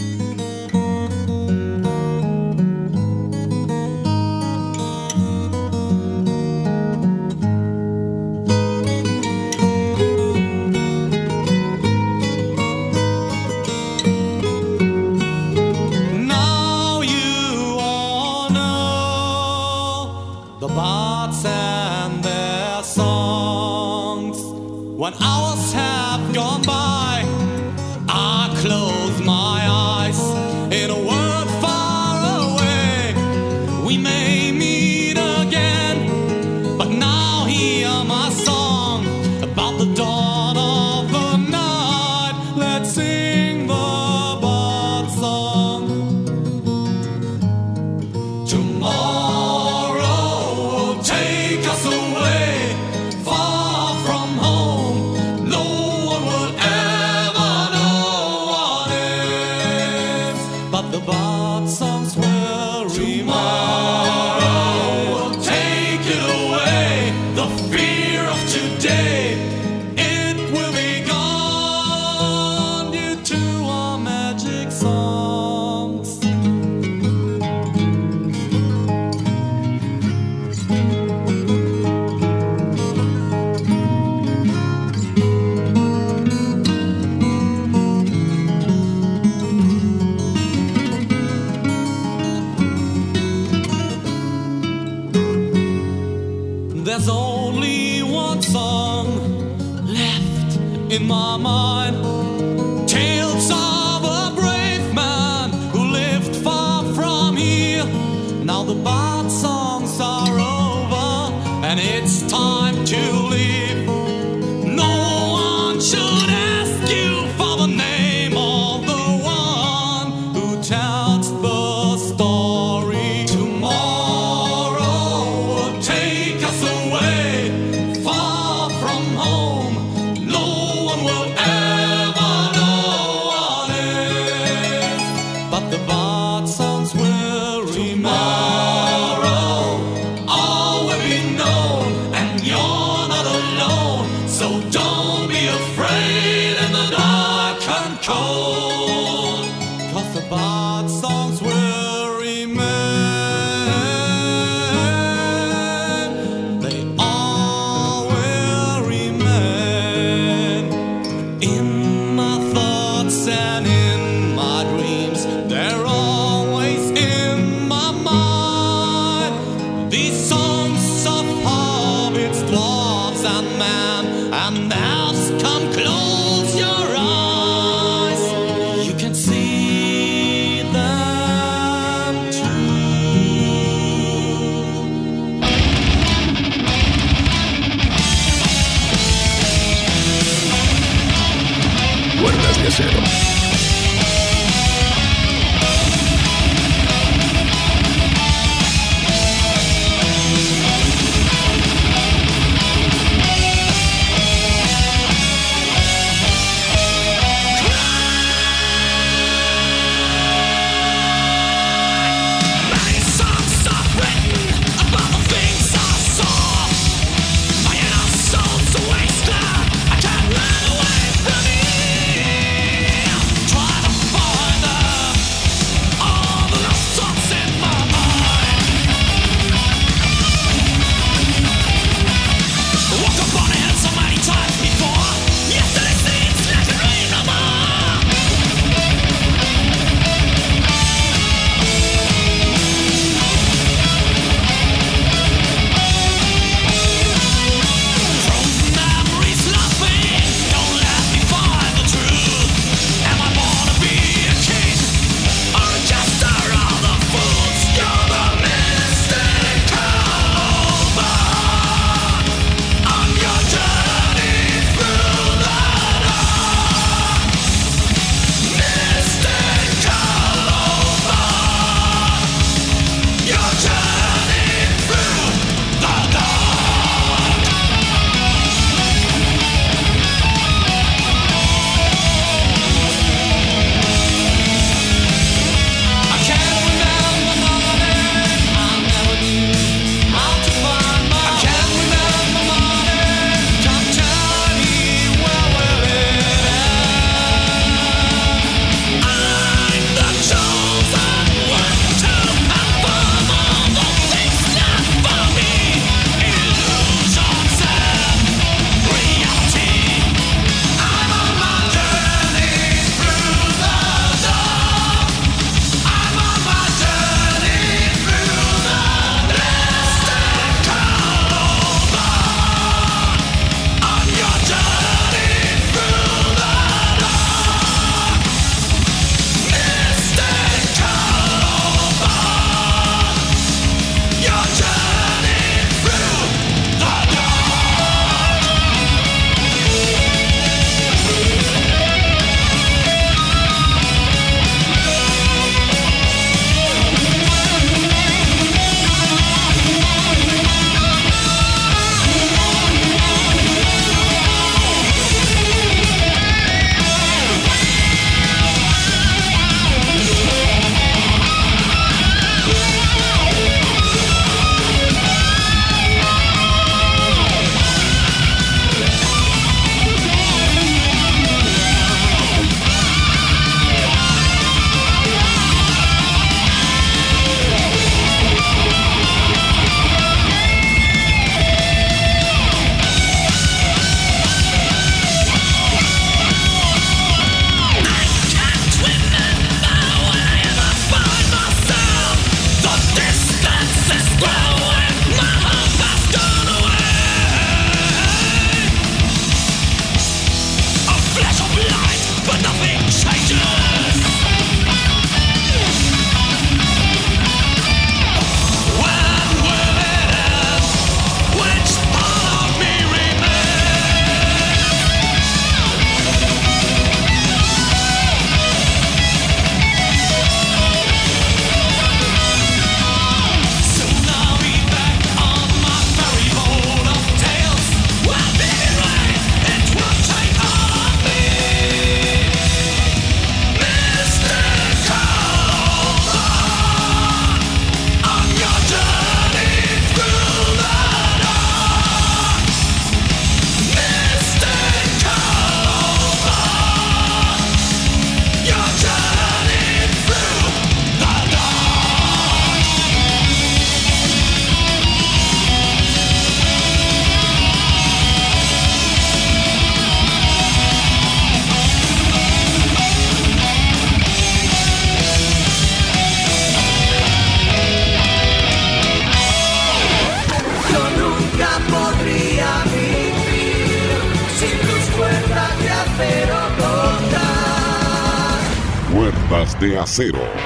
0 479.98 480.37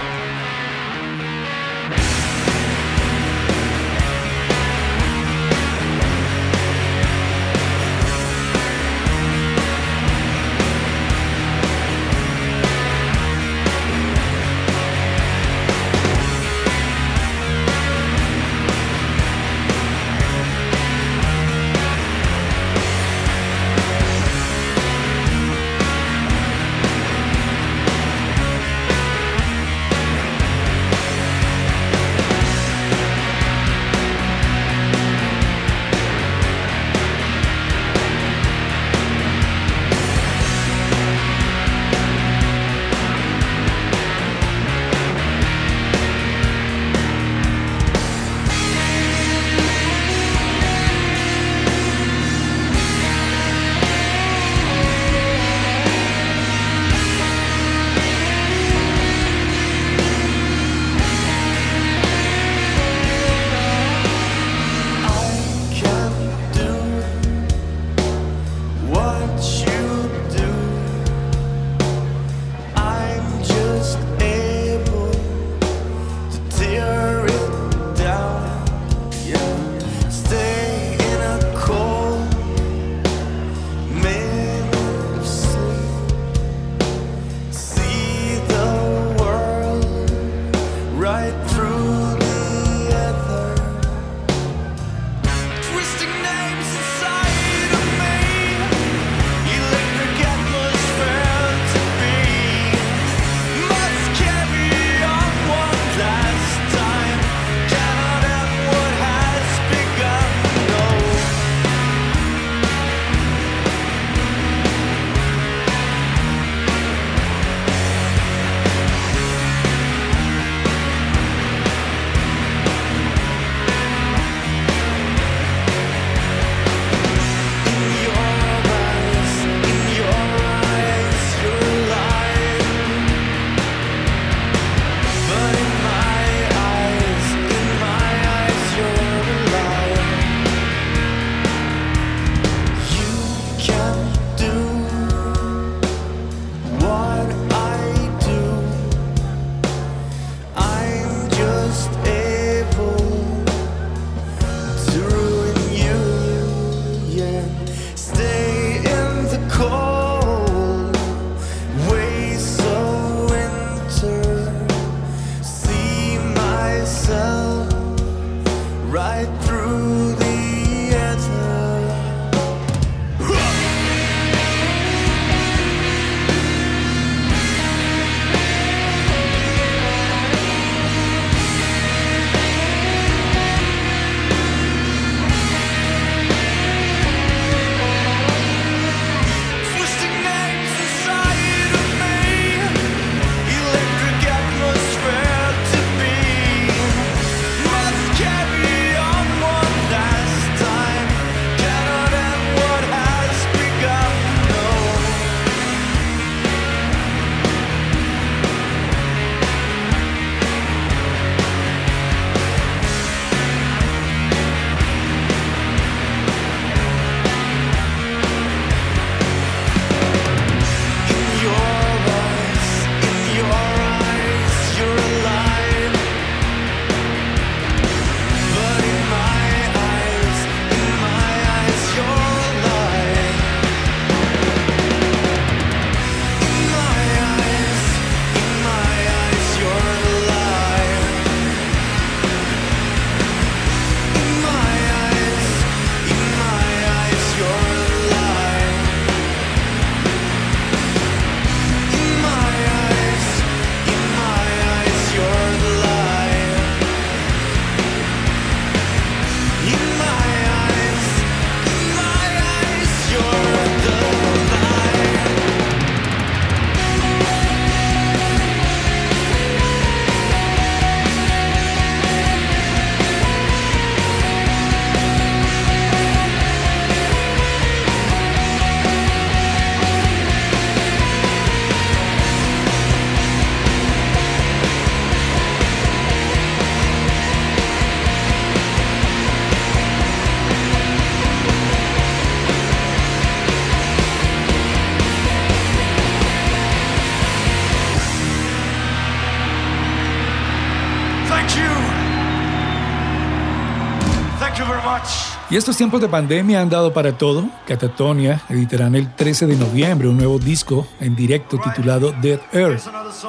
Y 305.49 305.57
estos 305.57 305.75
tiempos 305.75 305.99
de 306.01 306.07
pandemia 306.07 306.61
han 306.61 306.69
dado 306.69 306.93
para 306.93 307.17
todo. 307.17 307.49
Catatonia 307.67 308.41
editarán 308.49 308.95
el 308.95 309.13
13 309.13 309.47
de 309.47 309.57
noviembre 309.57 310.07
un 310.07 310.17
nuevo 310.17 310.39
disco 310.39 310.87
en 310.99 311.15
directo 311.15 311.57
titulado 311.57 312.13
Dead 312.21 312.39
Air. 312.53 312.79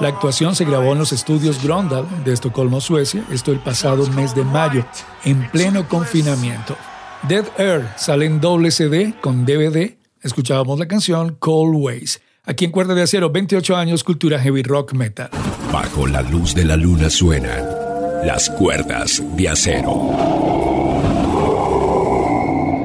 La 0.01 0.09
actuación 0.09 0.55
se 0.55 0.64
grabó 0.64 0.93
en 0.93 0.98
los 0.98 1.12
estudios 1.12 1.62
Grondal 1.62 2.06
de 2.24 2.32
Estocolmo, 2.32 2.80
Suecia, 2.80 3.24
esto 3.30 3.51
el 3.51 3.59
pasado 3.59 4.06
mes 4.10 4.34
de 4.34 4.44
mayo, 4.44 4.84
en 5.24 5.51
pleno 5.51 5.89
confinamiento. 5.89 6.76
Dead 7.28 7.44
Air 7.59 7.89
sale 7.97 8.26
en 8.26 8.40
doble 8.40 8.70
CD 8.70 9.14
con 9.20 9.44
DVD. 9.44 9.97
Escuchábamos 10.22 10.78
la 10.78 10.86
canción 10.86 11.36
Cold 11.39 11.74
Ways. 11.76 12.20
Aquí 12.44 12.64
en 12.64 12.72
Cuerda 12.72 12.94
de 12.94 13.02
Acero, 13.02 13.30
28 13.30 13.76
años, 13.76 14.02
cultura 14.05 14.39
heavy 14.39 14.62
rock 14.62 14.94
metal. 14.94 15.30
Bajo 15.72 16.06
la 16.06 16.22
luz 16.22 16.55
de 16.55 16.64
la 16.64 16.76
luna 16.76 17.09
suenan 17.09 17.64
las 18.24 18.48
cuerdas 18.51 19.22
de 19.36 19.48
acero. 19.48 20.61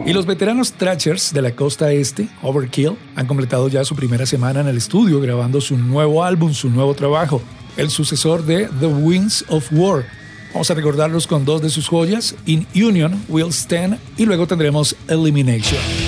Y 0.07 0.13
los 0.13 0.25
veteranos 0.25 0.71
Thrashers 0.71 1.33
de 1.33 1.41
la 1.41 1.51
costa 1.51 1.91
este, 1.91 2.29
Overkill, 2.41 2.95
han 3.17 3.27
completado 3.27 3.67
ya 3.67 3.83
su 3.83 3.93
primera 3.93 4.25
semana 4.25 4.61
en 4.61 4.69
el 4.69 4.77
estudio 4.77 5.19
grabando 5.19 5.59
su 5.59 5.77
nuevo 5.77 6.23
álbum, 6.23 6.53
su 6.53 6.69
nuevo 6.69 6.93
trabajo, 6.93 7.41
el 7.75 7.89
sucesor 7.89 8.45
de 8.45 8.69
The 8.79 8.87
Winds 8.87 9.43
of 9.49 9.67
War. 9.73 10.05
Vamos 10.53 10.71
a 10.71 10.75
recordarlos 10.75 11.27
con 11.27 11.43
dos 11.43 11.61
de 11.61 11.69
sus 11.69 11.89
joyas, 11.89 12.35
In 12.45 12.65
Union, 12.73 13.21
Will 13.27 13.49
Stand 13.49 13.99
y 14.15 14.25
luego 14.25 14.47
tendremos 14.47 14.95
Elimination. 15.09 16.06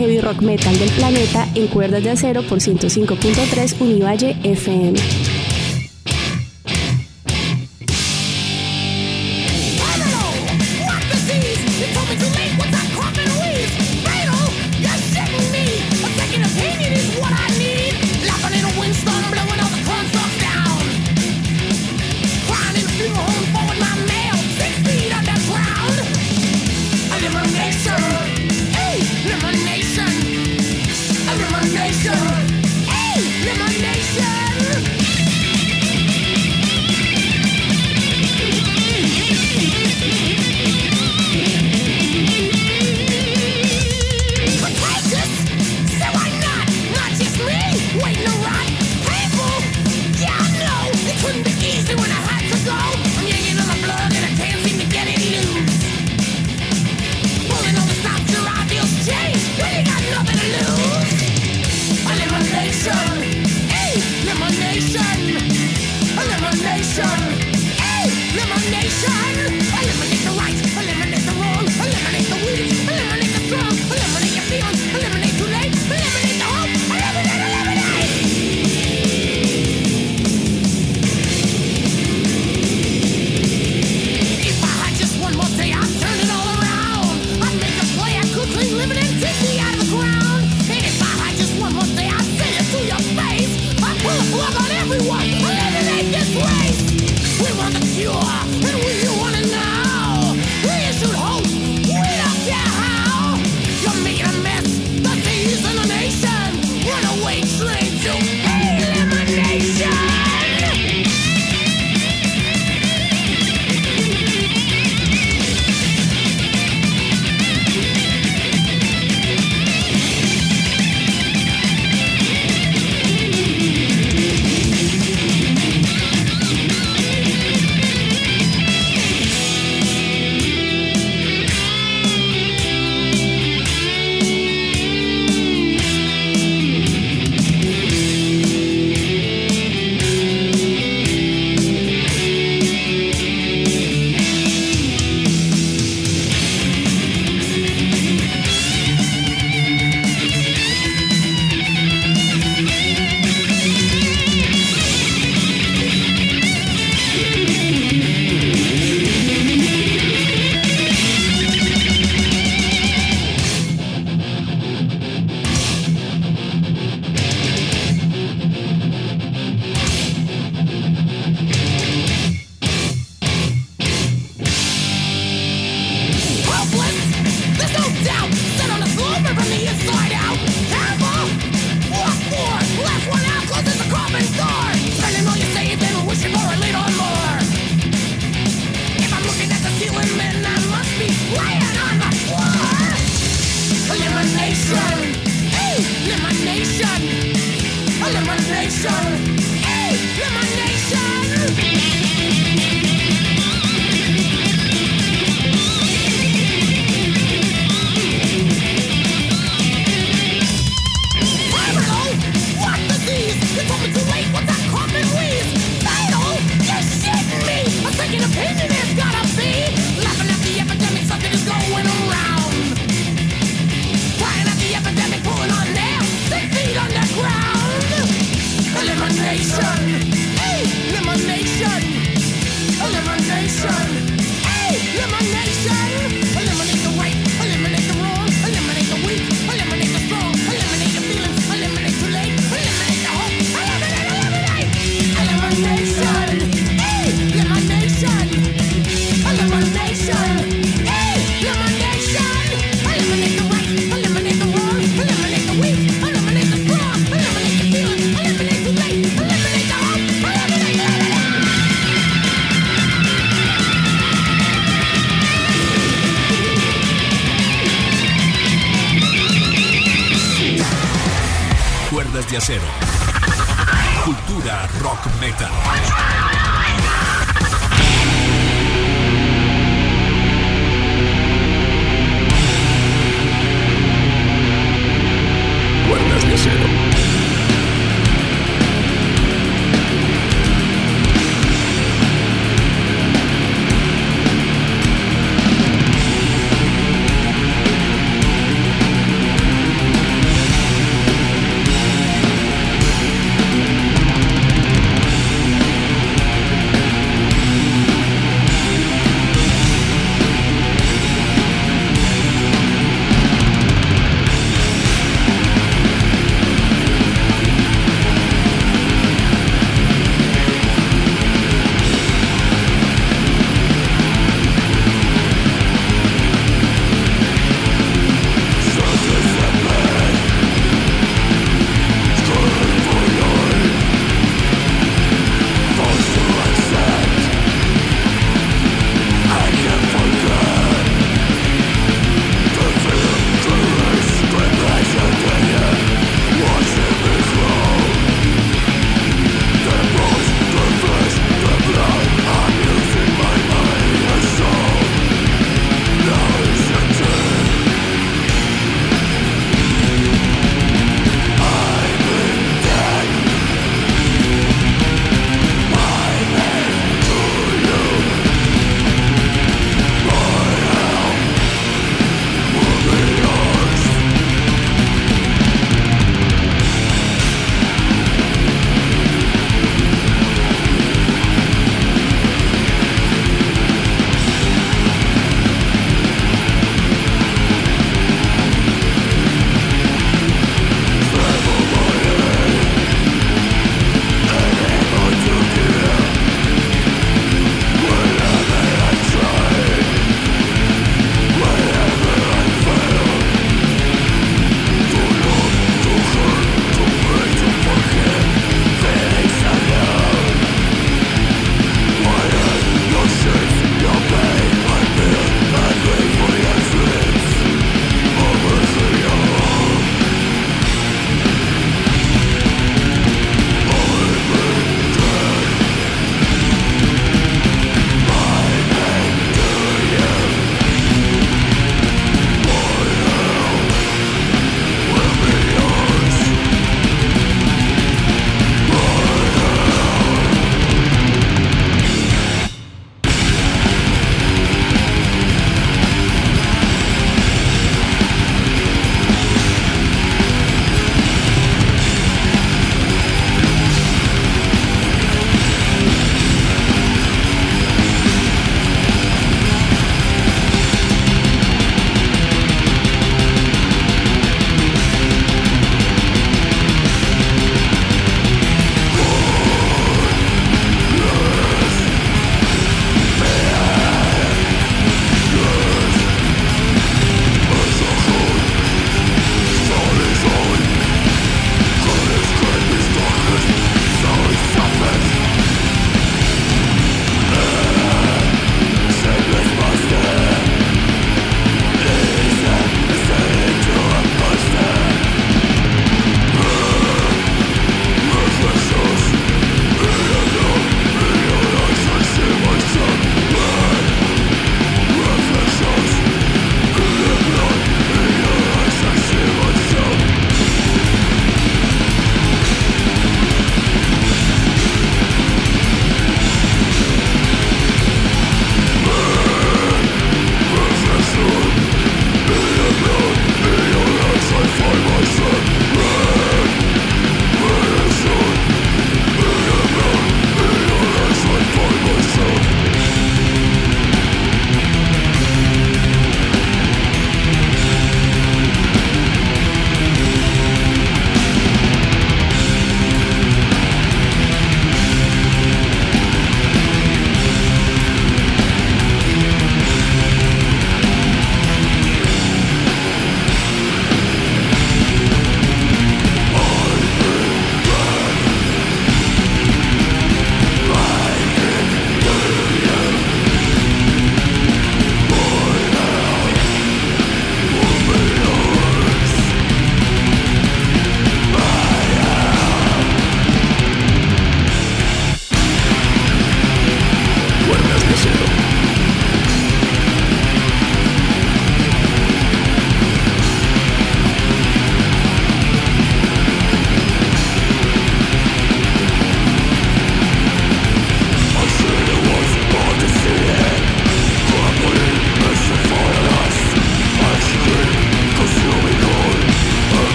Heavy 0.00 0.18
rock 0.18 0.40
metal 0.40 0.78
del 0.78 0.88
planeta 0.92 1.46
en 1.54 1.66
cuerdas 1.66 2.02
de 2.02 2.10
acero 2.10 2.42
por 2.42 2.58
105.3 2.58 3.80
Univalle 3.80 4.34
FM. 4.42 4.98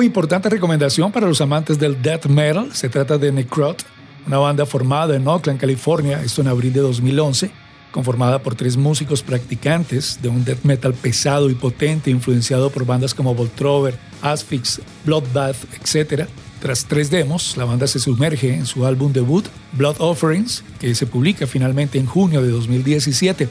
Muy 0.00 0.06
importante 0.06 0.48
recomendación 0.48 1.12
para 1.12 1.26
los 1.26 1.42
amantes 1.42 1.78
del 1.78 2.00
death 2.00 2.24
metal. 2.24 2.70
Se 2.72 2.88
trata 2.88 3.18
de 3.18 3.30
Necrot, 3.32 3.84
una 4.26 4.38
banda 4.38 4.64
formada 4.64 5.14
en 5.14 5.28
Oakland, 5.28 5.60
California, 5.60 6.22
esto 6.22 6.40
en 6.40 6.48
abril 6.48 6.72
de 6.72 6.80
2011, 6.80 7.50
conformada 7.92 8.42
por 8.42 8.54
tres 8.54 8.78
músicos 8.78 9.22
practicantes 9.22 10.18
de 10.22 10.30
un 10.30 10.42
death 10.42 10.62
metal 10.62 10.94
pesado 10.94 11.50
y 11.50 11.54
potente, 11.54 12.10
influenciado 12.10 12.70
por 12.70 12.86
bandas 12.86 13.12
como 13.12 13.34
Voltrover, 13.34 13.98
Asphyx, 14.22 14.80
Bloodbath, 15.04 15.58
etc. 15.74 16.26
Tras 16.62 16.86
tres 16.86 17.10
demos, 17.10 17.58
la 17.58 17.66
banda 17.66 17.86
se 17.86 17.98
sumerge 17.98 18.54
en 18.54 18.64
su 18.64 18.86
álbum 18.86 19.12
debut, 19.12 19.44
Blood 19.72 19.96
Offerings, 19.98 20.64
que 20.78 20.94
se 20.94 21.04
publica 21.04 21.46
finalmente 21.46 21.98
en 21.98 22.06
junio 22.06 22.40
de 22.40 22.48
2017. 22.48 23.50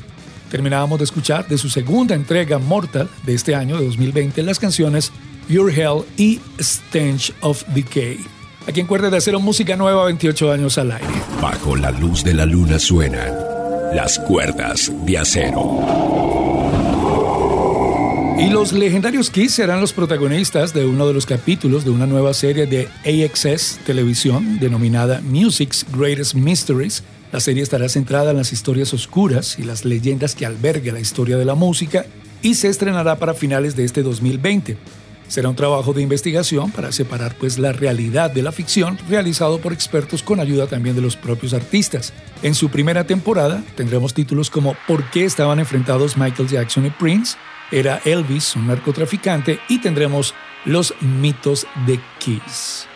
Terminábamos 0.49 0.97
de 0.97 1.05
escuchar 1.05 1.47
de 1.47 1.59
su 1.59 1.69
segunda 1.69 2.15
entrega 2.15 2.57
Mortal 2.57 3.07
de 3.23 3.35
este 3.35 3.53
año 3.53 3.77
de 3.77 3.85
2020 3.85 4.41
las 4.41 4.57
canciones 4.57 5.11
Your 5.49 5.71
Hell 5.71 6.05
y 6.15 6.39
Stench 6.61 7.33
of 7.41 7.63
Decay. 7.73 8.19
Aquí 8.67 8.81
en 8.81 8.87
Cuerda 8.87 9.09
de 9.09 9.17
Acero, 9.17 9.39
música 9.39 9.75
nueva, 9.75 10.05
28 10.05 10.51
años 10.51 10.77
al 10.77 10.91
aire. 10.91 11.07
Bajo 11.41 11.75
la 11.75 11.89
luz 11.89 12.23
de 12.23 12.35
la 12.35 12.45
luna 12.45 12.77
suenan 12.77 13.33
las 13.93 14.19
cuerdas 14.19 14.91
de 15.05 15.17
acero. 15.17 15.79
Y 18.37 18.49
los 18.49 18.71
legendarios 18.71 19.31
Kiss 19.31 19.55
serán 19.55 19.81
los 19.81 19.91
protagonistas 19.91 20.73
de 20.73 20.85
uno 20.85 21.07
de 21.07 21.13
los 21.13 21.25
capítulos 21.25 21.83
de 21.83 21.89
una 21.89 22.05
nueva 22.05 22.33
serie 22.35 22.67
de 22.67 22.87
AXS 23.03 23.79
Televisión 23.85 24.59
denominada 24.59 25.19
Music's 25.21 25.85
Greatest 25.91 26.35
Mysteries. 26.35 27.03
La 27.31 27.39
serie 27.39 27.63
estará 27.63 27.89
centrada 27.89 28.31
en 28.31 28.37
las 28.37 28.53
historias 28.53 28.93
oscuras 28.93 29.57
y 29.57 29.63
las 29.63 29.83
leyendas 29.83 30.35
que 30.35 30.45
alberga 30.45 30.93
la 30.93 30.99
historia 30.99 31.37
de 31.37 31.45
la 31.45 31.55
música 31.55 32.05
y 32.41 32.53
se 32.53 32.69
estrenará 32.69 33.17
para 33.17 33.33
finales 33.33 33.75
de 33.75 33.83
este 33.85 34.03
2020. 34.03 34.77
Será 35.29 35.47
un 35.47 35.55
trabajo 35.55 35.93
de 35.93 36.01
investigación 36.01 36.71
para 36.71 36.91
separar 36.91 37.35
pues 37.35 37.59
la 37.59 37.71
realidad 37.71 38.31
de 38.31 38.41
la 38.41 38.51
ficción 38.51 38.97
realizado 39.07 39.59
por 39.59 39.73
expertos 39.73 40.23
con 40.23 40.39
ayuda 40.39 40.65
también 40.65 40.95
de 40.95 41.03
los 41.03 41.15
propios 41.15 41.53
artistas. 41.53 42.13
En 42.41 42.55
su 42.55 42.69
primera 42.69 43.05
temporada 43.05 43.63
tendremos 43.75 44.15
títulos 44.15 44.49
como 44.49 44.75
¿Por 44.87 45.07
qué 45.11 45.25
estaban 45.25 45.59
enfrentados 45.59 46.17
Michael 46.17 46.49
Jackson 46.49 46.87
y 46.87 46.89
Prince? 46.89 47.37
Era 47.71 48.01
Elvis 48.05 48.55
un 48.55 48.67
narcotraficante 48.67 49.59
y 49.69 49.79
tendremos 49.79 50.33
los 50.65 50.95
mitos 50.99 51.67
de 51.85 51.99
Kiss. 52.17 52.87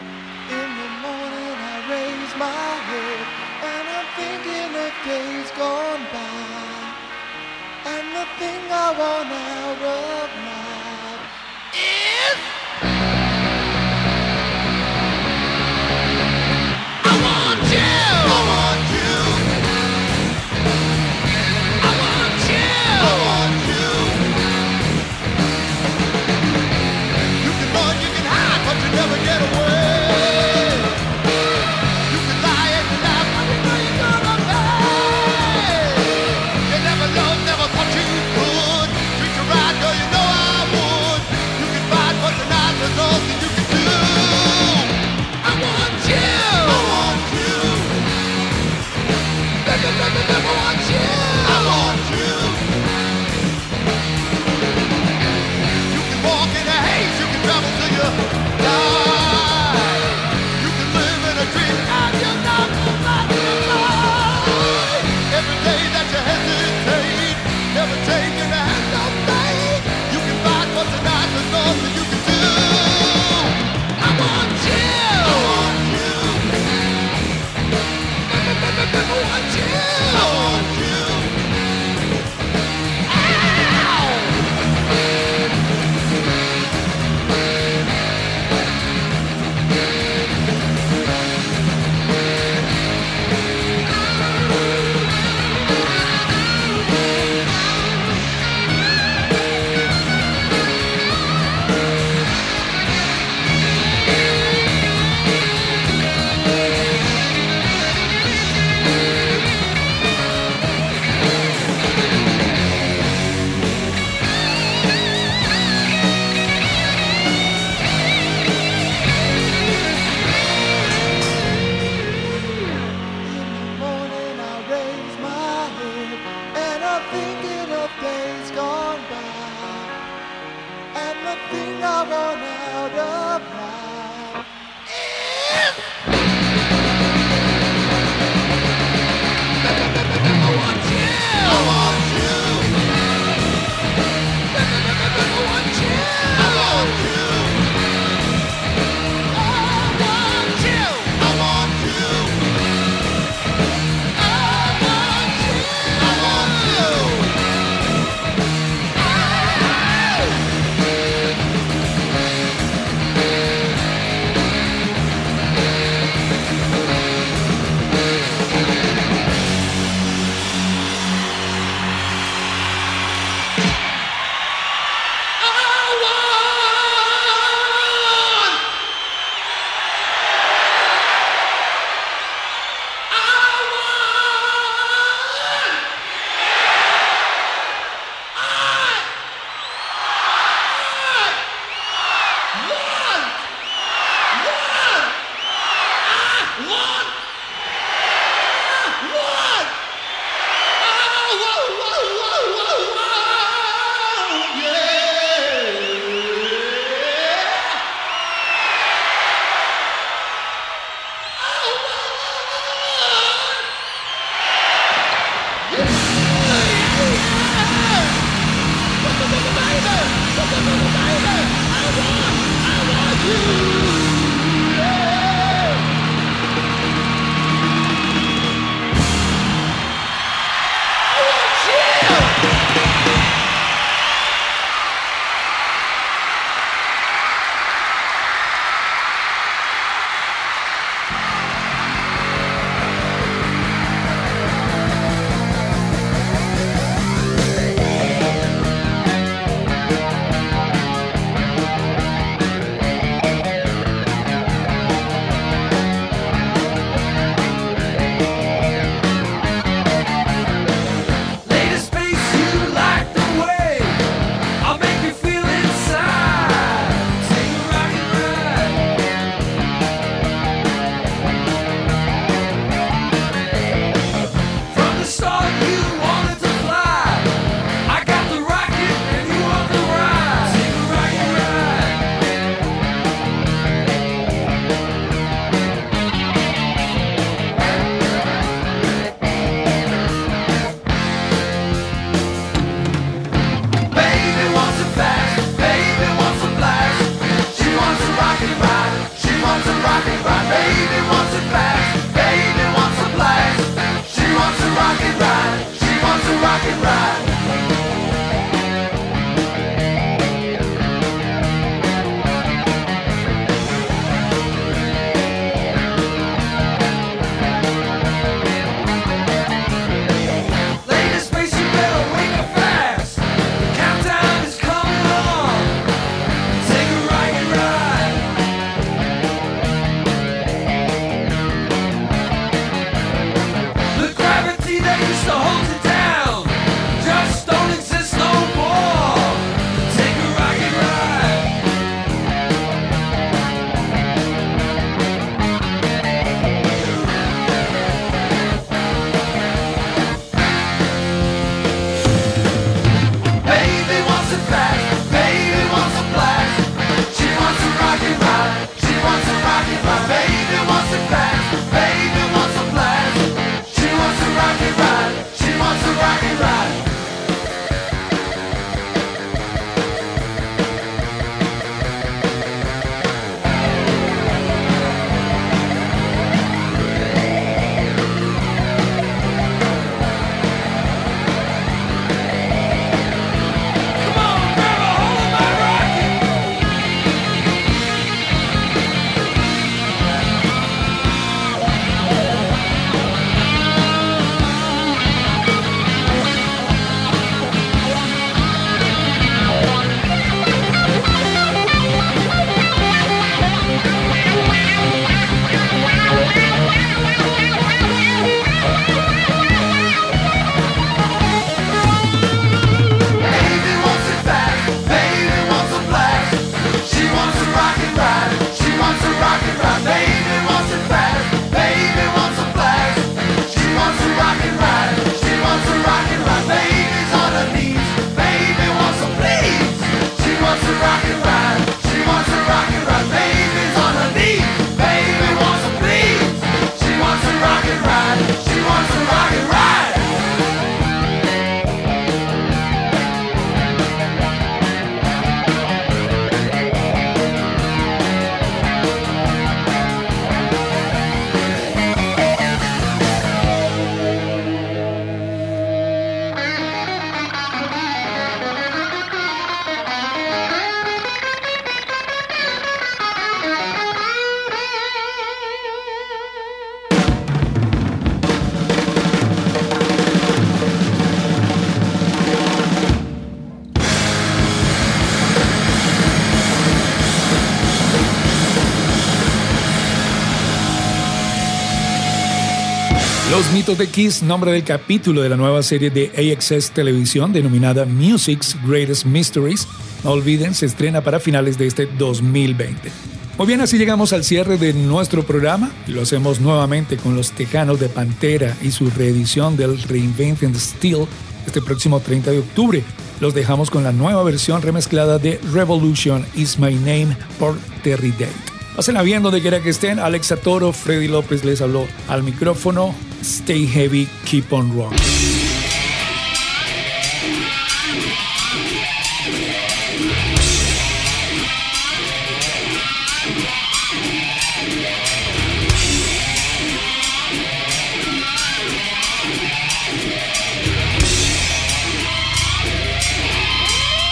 Mitos 483.64 483.78
de 483.78 483.88
Kiss, 483.88 484.22
nombre 484.22 484.52
del 484.52 484.66
capítulo 484.66 485.22
de 485.22 485.30
la 485.30 485.38
nueva 485.38 485.64
serie 485.64 485.90
de 485.90 486.12
AXS 486.18 486.72
Televisión 486.72 487.32
denominada 487.32 487.86
Music's 487.86 488.58
Greatest 488.68 489.06
Mysteries. 489.06 489.66
No 490.04 490.12
olviden, 490.12 490.54
se 490.54 490.66
estrena 490.66 491.00
para 491.00 491.18
finales 491.22 491.58
de 491.58 491.68
este 491.68 491.86
2020. 491.86 492.92
Muy 493.38 493.48
bien, 493.48 493.62
así 493.62 493.78
llegamos 493.78 494.12
al 494.12 494.26
cierre 494.26 494.58
de 494.58 494.74
nuestro 494.74 495.24
programa 495.24 495.72
lo 495.88 496.02
hacemos 496.02 496.42
nuevamente 496.42 496.98
con 496.98 497.16
los 497.16 497.32
Tejanos 497.32 497.80
de 497.80 497.88
Pantera 497.88 498.54
y 498.62 498.72
su 498.72 498.90
reedición 498.90 499.56
del 499.56 499.82
Reinventing 499.82 500.60
Steel 500.60 501.08
este 501.48 501.62
próximo 501.62 502.02
30 502.02 502.32
de 502.32 502.40
octubre. 502.40 502.84
Los 503.22 503.34
dejamos 503.34 503.70
con 503.70 503.86
la 503.86 503.94
nueva 503.94 504.24
versión 504.24 504.62
remezclada 504.62 505.20
de 505.20 505.40
Revolution 505.54 506.26
Is 506.36 506.60
My 506.60 506.76
Name 506.76 507.16
por 507.40 507.58
Terry 507.82 508.12
Date. 508.12 508.34
Pásenla 508.76 509.04
bien 509.04 509.24
donde 509.24 509.40
quiera 509.40 509.62
que 509.62 509.70
estén. 509.70 510.00
Alexa 510.00 510.36
Toro, 510.36 510.74
Freddy 510.74 511.08
López 511.08 511.46
les 511.46 511.62
habló 511.62 511.88
al 512.10 512.24
micrófono. 512.24 512.94
Stay 513.24 513.66
heavy, 513.66 514.08
keep 514.26 514.52
on 514.52 514.78
rocking. 514.78 514.98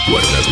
Cuerdas 0.07 0.47